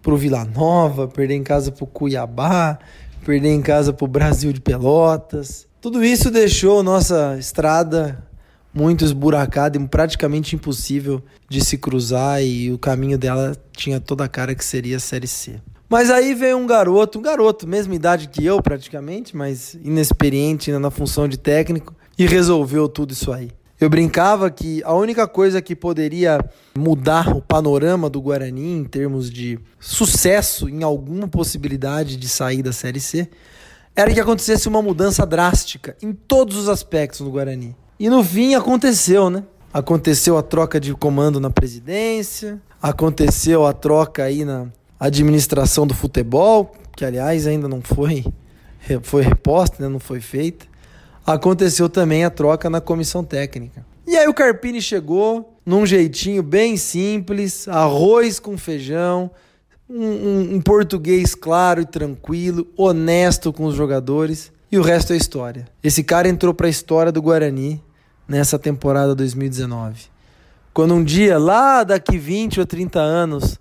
pro 0.00 0.16
Vila 0.16 0.44
Nova, 0.44 1.08
perder 1.08 1.34
em 1.34 1.42
casa 1.42 1.72
pro 1.72 1.84
Cuiabá, 1.84 2.78
perder 3.24 3.50
em 3.50 3.60
casa 3.60 3.92
pro 3.92 4.06
Brasil 4.06 4.52
de 4.52 4.60
Pelotas, 4.60 5.66
tudo 5.86 6.04
isso 6.04 6.32
deixou 6.32 6.82
nossa 6.82 7.36
estrada 7.38 8.25
muito 8.76 9.04
esburacada 9.06 9.78
e 9.78 9.88
praticamente 9.88 10.54
impossível 10.54 11.22
de 11.48 11.64
se 11.64 11.78
cruzar 11.78 12.42
e 12.44 12.70
o 12.70 12.78
caminho 12.78 13.16
dela 13.16 13.56
tinha 13.72 13.98
toda 13.98 14.24
a 14.24 14.28
cara 14.28 14.54
que 14.54 14.62
seria 14.62 14.98
a 14.98 15.00
Série 15.00 15.26
C. 15.26 15.58
Mas 15.88 16.10
aí 16.10 16.34
veio 16.34 16.58
um 16.58 16.66
garoto, 16.66 17.18
um 17.18 17.22
garoto, 17.22 17.66
mesma 17.66 17.94
idade 17.94 18.28
que 18.28 18.44
eu 18.44 18.60
praticamente, 18.60 19.34
mas 19.34 19.74
inexperiente 19.82 20.70
na 20.72 20.90
função 20.90 21.26
de 21.26 21.38
técnico, 21.38 21.94
e 22.18 22.26
resolveu 22.26 22.88
tudo 22.88 23.12
isso 23.12 23.32
aí. 23.32 23.50
Eu 23.80 23.88
brincava 23.88 24.50
que 24.50 24.82
a 24.84 24.94
única 24.94 25.26
coisa 25.28 25.62
que 25.62 25.76
poderia 25.76 26.38
mudar 26.76 27.34
o 27.34 27.42
panorama 27.42 28.10
do 28.10 28.20
Guarani 28.20 28.72
em 28.72 28.84
termos 28.84 29.30
de 29.30 29.58
sucesso 29.78 30.68
em 30.68 30.82
alguma 30.82 31.28
possibilidade 31.28 32.16
de 32.16 32.28
sair 32.28 32.62
da 32.62 32.72
Série 32.72 33.00
C 33.00 33.28
era 33.94 34.12
que 34.12 34.20
acontecesse 34.20 34.68
uma 34.68 34.82
mudança 34.82 35.24
drástica 35.26 35.96
em 36.02 36.12
todos 36.12 36.56
os 36.56 36.68
aspectos 36.68 37.20
no 37.20 37.30
Guarani. 37.30 37.76
E 37.98 38.08
no 38.08 38.22
fim 38.22 38.54
aconteceu, 38.54 39.30
né? 39.30 39.42
Aconteceu 39.72 40.36
a 40.38 40.42
troca 40.42 40.80
de 40.80 40.94
comando 40.94 41.38
na 41.40 41.50
presidência, 41.50 42.60
aconteceu 42.80 43.66
a 43.66 43.72
troca 43.72 44.24
aí 44.24 44.44
na 44.44 44.66
administração 44.98 45.86
do 45.86 45.94
futebol, 45.94 46.74
que 46.96 47.04
aliás 47.04 47.46
ainda 47.46 47.68
não 47.68 47.82
foi 47.82 48.24
foi 49.02 49.22
reposta, 49.22 49.82
né? 49.82 49.88
não 49.88 49.98
foi 49.98 50.20
feita. 50.20 50.66
Aconteceu 51.26 51.88
também 51.88 52.24
a 52.24 52.30
troca 52.30 52.70
na 52.70 52.80
comissão 52.80 53.24
técnica. 53.24 53.84
E 54.06 54.16
aí 54.16 54.28
o 54.28 54.34
Carpini 54.34 54.80
chegou 54.80 55.58
num 55.64 55.84
jeitinho 55.84 56.42
bem 56.42 56.76
simples, 56.76 57.66
arroz 57.66 58.38
com 58.38 58.56
feijão, 58.56 59.30
um, 59.90 60.04
um, 60.04 60.54
um 60.54 60.60
português 60.60 61.34
claro 61.34 61.80
e 61.80 61.86
tranquilo, 61.86 62.68
honesto 62.76 63.52
com 63.52 63.64
os 63.64 63.74
jogadores. 63.74 64.52
E 64.70 64.78
o 64.78 64.82
resto 64.82 65.12
é 65.12 65.16
história. 65.16 65.66
Esse 65.82 66.04
cara 66.04 66.28
entrou 66.28 66.54
para 66.54 66.66
a 66.66 66.70
história 66.70 67.10
do 67.10 67.22
Guarani 67.22 67.82
nessa 68.28 68.58
temporada 68.58 69.14
2019. 69.14 70.04
Quando 70.74 70.94
um 70.94 71.02
dia, 71.02 71.38
lá 71.38 71.84
daqui 71.84 72.18
20 72.18 72.60
ou 72.60 72.66
30 72.66 73.00
anos, 73.00 73.58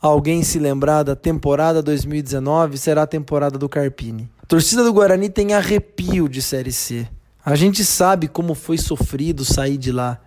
alguém 0.00 0.42
se 0.42 0.58
lembrar 0.58 1.02
da 1.02 1.16
temporada 1.16 1.82
2019, 1.82 2.78
será 2.78 3.02
a 3.02 3.06
temporada 3.06 3.58
do 3.58 3.68
Carpini. 3.68 4.30
A 4.42 4.46
torcida 4.46 4.82
do 4.82 4.92
Guarani 4.92 5.28
tem 5.28 5.52
arrepio 5.52 6.28
de 6.28 6.40
Série 6.40 6.72
C. 6.72 7.06
A 7.44 7.54
gente 7.54 7.84
sabe 7.84 8.28
como 8.28 8.54
foi 8.54 8.78
sofrido 8.78 9.44
sair 9.44 9.76
de 9.76 9.92
lá. 9.92 10.18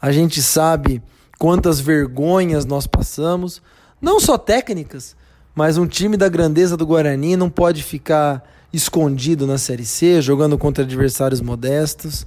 A 0.00 0.12
gente 0.12 0.40
sabe 0.42 1.02
quantas 1.38 1.80
vergonhas 1.80 2.64
nós 2.64 2.86
passamos, 2.86 3.60
não 4.00 4.20
só 4.20 4.38
técnicas, 4.38 5.16
mas 5.54 5.76
um 5.76 5.86
time 5.86 6.16
da 6.16 6.28
grandeza 6.28 6.76
do 6.76 6.86
Guarani 6.86 7.36
não 7.36 7.50
pode 7.50 7.82
ficar 7.82 8.44
escondido 8.72 9.46
na 9.46 9.58
Série 9.58 9.84
C, 9.84 10.20
jogando 10.20 10.58
contra 10.58 10.84
adversários 10.84 11.40
modestos 11.40 12.26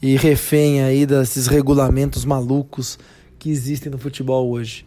e 0.00 0.16
refém 0.16 0.82
aí 0.82 1.04
desses 1.04 1.46
regulamentos 1.46 2.24
malucos 2.24 2.98
que 3.38 3.50
existem 3.50 3.90
no 3.90 3.98
futebol 3.98 4.50
hoje. 4.50 4.86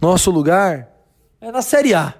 Nosso 0.00 0.30
lugar 0.30 0.88
é 1.40 1.50
na 1.50 1.62
Série 1.62 1.94
A. 1.94 2.14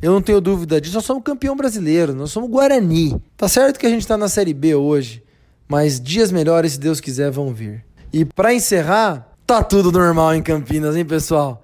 Eu 0.00 0.12
não 0.12 0.22
tenho 0.22 0.40
dúvida 0.40 0.80
disso. 0.80 0.94
Nós 0.94 1.04
somos 1.04 1.22
campeão 1.22 1.56
brasileiro, 1.56 2.14
nós 2.14 2.30
somos 2.30 2.50
Guarani. 2.50 3.20
Tá 3.36 3.48
certo 3.48 3.78
que 3.78 3.86
a 3.86 3.90
gente 3.90 4.02
está 4.02 4.16
na 4.16 4.28
Série 4.28 4.54
B 4.54 4.74
hoje, 4.74 5.22
mas 5.68 6.00
dias 6.00 6.32
melhores, 6.32 6.72
se 6.72 6.80
Deus 6.80 7.00
quiser, 7.00 7.30
vão 7.30 7.52
vir. 7.52 7.84
E 8.12 8.24
para 8.24 8.54
encerrar, 8.54 9.36
tá 9.46 9.62
tudo 9.62 9.92
normal 9.92 10.34
em 10.34 10.42
Campinas, 10.42 10.96
hein, 10.96 11.04
pessoal? 11.04 11.62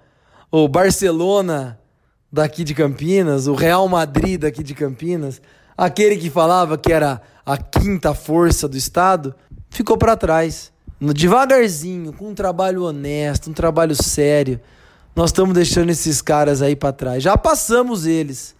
o 0.50 0.68
Barcelona 0.68 1.78
daqui 2.30 2.64
de 2.64 2.74
Campinas, 2.74 3.46
o 3.46 3.54
Real 3.54 3.86
Madrid 3.88 4.40
daqui 4.40 4.62
de 4.62 4.74
Campinas, 4.74 5.40
aquele 5.76 6.16
que 6.16 6.30
falava 6.30 6.78
que 6.78 6.92
era 6.92 7.20
a 7.44 7.56
quinta 7.56 8.14
força 8.14 8.68
do 8.68 8.76
estado, 8.76 9.34
ficou 9.70 9.96
para 9.96 10.16
trás. 10.16 10.72
Devagarzinho, 11.00 12.12
com 12.12 12.30
um 12.30 12.34
trabalho 12.34 12.84
honesto, 12.84 13.50
um 13.50 13.52
trabalho 13.52 13.94
sério, 13.94 14.60
nós 15.14 15.30
estamos 15.30 15.54
deixando 15.54 15.90
esses 15.90 16.22
caras 16.22 16.62
aí 16.62 16.74
para 16.74 16.92
trás. 16.92 17.22
Já 17.22 17.36
passamos 17.36 18.06
eles. 18.06 18.54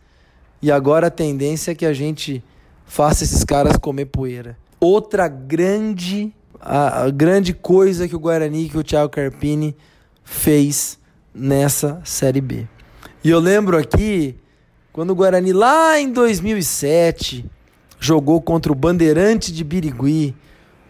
E 0.61 0.71
agora 0.71 1.07
a 1.07 1.11
tendência 1.11 1.73
é 1.73 1.75
que 1.75 1.87
a 1.87 1.93
gente 1.93 2.43
faça 2.85 3.25
esses 3.25 3.43
caras 3.45 3.77
comer 3.77 4.07
poeira. 4.07 4.57
Outra 4.79 5.29
grande 5.29 6.33
a, 6.61 7.05
a 7.05 7.11
grande 7.11 7.53
coisa 7.53 8.09
que 8.09 8.17
o 8.17 8.19
Guarani, 8.19 8.69
que 8.69 8.77
o 8.77 8.83
Thiago 8.83 9.11
Carpini 9.11 9.77
fez 10.25 10.99
nessa 11.33 12.01
Série 12.05 12.41
B. 12.41 12.67
E 13.23 13.31
eu 13.31 13.39
lembro 13.39 13.79
aqui, 13.79 14.37
quando 14.93 15.11
o 15.11 15.15
Guarani 15.15 15.53
lá 15.53 15.99
em 15.99 16.13
2007 16.13 17.45
jogou 18.01 18.41
contra 18.41 18.73
o 18.73 18.75
Bandeirante 18.75 19.53
de 19.53 19.63
Birigui, 19.63 20.35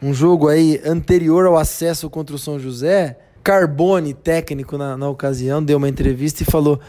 um 0.00 0.12
jogo 0.12 0.48
aí 0.48 0.80
anterior 0.84 1.46
ao 1.46 1.56
acesso 1.56 2.10
contra 2.10 2.36
o 2.36 2.38
São 2.38 2.58
José, 2.58 3.18
Carbone, 3.42 4.12
técnico 4.12 4.76
na, 4.76 4.96
na 4.96 5.08
ocasião, 5.08 5.62
deu 5.62 5.78
uma 5.78 5.88
entrevista 5.88 6.42
e 6.42 6.46
falou: 6.46 6.80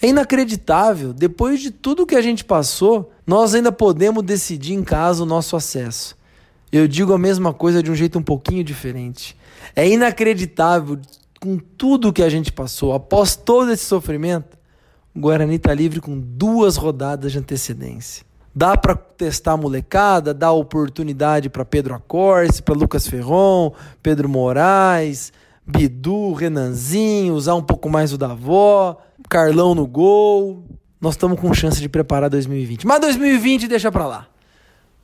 é 0.00 0.08
inacreditável, 0.08 1.12
depois 1.12 1.60
de 1.60 1.70
tudo 1.70 2.06
que 2.06 2.14
a 2.14 2.20
gente 2.20 2.44
passou, 2.44 3.10
nós 3.26 3.54
ainda 3.54 3.72
podemos 3.72 4.22
decidir 4.22 4.74
em 4.74 4.84
casa 4.84 5.22
o 5.22 5.26
nosso 5.26 5.56
acesso. 5.56 6.16
Eu 6.70 6.86
digo 6.86 7.12
a 7.12 7.18
mesma 7.18 7.54
coisa 7.54 7.82
de 7.82 7.90
um 7.90 7.94
jeito 7.94 8.18
um 8.18 8.22
pouquinho 8.22 8.62
diferente. 8.62 9.36
É 9.74 9.88
inacreditável 9.88 10.98
com 11.40 11.58
tudo 11.58 12.12
que 12.12 12.22
a 12.22 12.28
gente 12.28 12.52
passou, 12.52 12.92
após 12.92 13.36
todo 13.36 13.72
esse 13.72 13.84
sofrimento, 13.84 14.56
o 15.14 15.20
Guarani 15.20 15.56
está 15.56 15.72
livre 15.72 16.00
com 16.00 16.18
duas 16.18 16.76
rodadas 16.76 17.32
de 17.32 17.38
antecedência. 17.38 18.24
Dá 18.58 18.74
para 18.74 18.94
testar 18.94 19.52
a 19.52 19.56
molecada, 19.58 20.32
dá 20.32 20.50
oportunidade 20.50 21.50
para 21.50 21.62
Pedro 21.62 21.94
Acorce, 21.94 22.62
para 22.62 22.74
Lucas 22.74 23.06
Ferron, 23.06 23.70
Pedro 24.02 24.30
Moraes, 24.30 25.30
Bidu, 25.66 26.32
Renanzinho, 26.32 27.34
usar 27.34 27.54
um 27.54 27.62
pouco 27.62 27.90
mais 27.90 28.14
o 28.14 28.16
da 28.16 28.30
avó, 28.30 28.96
Carlão 29.28 29.74
no 29.74 29.86
gol. 29.86 30.64
Nós 30.98 31.12
estamos 31.12 31.38
com 31.38 31.52
chance 31.52 31.78
de 31.78 31.86
preparar 31.86 32.30
2020. 32.30 32.86
Mas 32.86 32.98
2020 33.02 33.68
deixa 33.68 33.92
para 33.92 34.06
lá. 34.06 34.26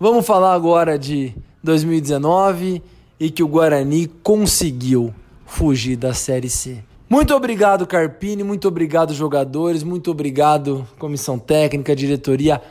Vamos 0.01 0.25
falar 0.27 0.55
agora 0.55 0.99
de 0.99 1.35
2019 1.63 2.83
e 3.21 3.31
que 3.31 3.43
o 3.43 3.49
Guarani 3.49 4.07
conseguiu 4.23 5.13
fugir 5.45 5.97
da 5.97 6.15
Série 6.15 6.49
C. 6.49 6.83
Muito 7.07 7.35
obrigado, 7.35 7.87
Carpini, 7.87 8.43
muito 8.43 8.67
obrigado, 8.67 9.13
jogadores, 9.13 9.83
muito 9.83 10.11
obrigado, 10.11 10.89
comissão 10.99 11.39
técnica, 11.39 11.95
diretoria. 11.95 12.63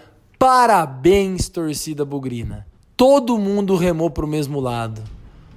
Parabéns, 0.42 1.48
torcida 1.50 2.04
bugrina. 2.04 2.66
Todo 2.98 3.38
mundo 3.38 3.76
remou 3.76 4.10
para 4.10 4.26
o 4.26 4.28
mesmo 4.28 4.60
lado. 4.60 5.04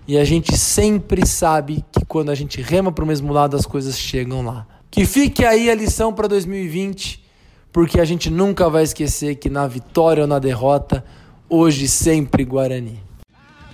E 0.07 0.19
a 0.19 0.25
gente 0.25 0.59
sempre 0.59 1.27
sabe 1.27 1.83
que 1.91 2.05
quando 2.05 2.29
a 2.29 2.35
gente 2.35 2.61
rema 2.61 2.93
para 2.93 3.03
o 3.03 3.07
mesmo 3.07 3.33
lado, 3.33 3.57
as 3.57 3.65
coisas 3.65 3.99
chegam 3.99 4.45
lá. 4.45 4.67
Que 4.91 5.07
fique 5.07 5.43
aí 5.43 5.71
a 5.71 5.75
lição 5.75 6.13
para 6.13 6.29
2020, 6.29 7.25
porque 7.73 7.99
a 7.99 8.05
gente 8.05 8.29
nunca 8.29 8.69
vai 8.69 8.83
esquecer 8.83 9.37
que 9.37 9.49
na 9.49 9.67
vitória 9.67 10.25
ou 10.25 10.29
na 10.29 10.39
derrota, 10.39 11.03
hoje 11.49 11.89
sempre 11.89 12.45
Guarani. 12.45 13.03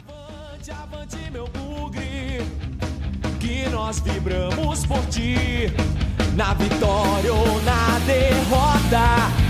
Avante, 0.09 0.71
avante, 0.71 1.17
meu 1.33 1.49
bugre, 1.49 2.41
que 3.41 3.69
nós 3.69 3.99
vibramos 3.99 4.87
por 4.87 5.05
ti, 5.07 5.35
na 6.37 6.55
vitória 6.55 7.35
ou 7.35 7.61
na 7.63 7.99
derrota 8.07 9.50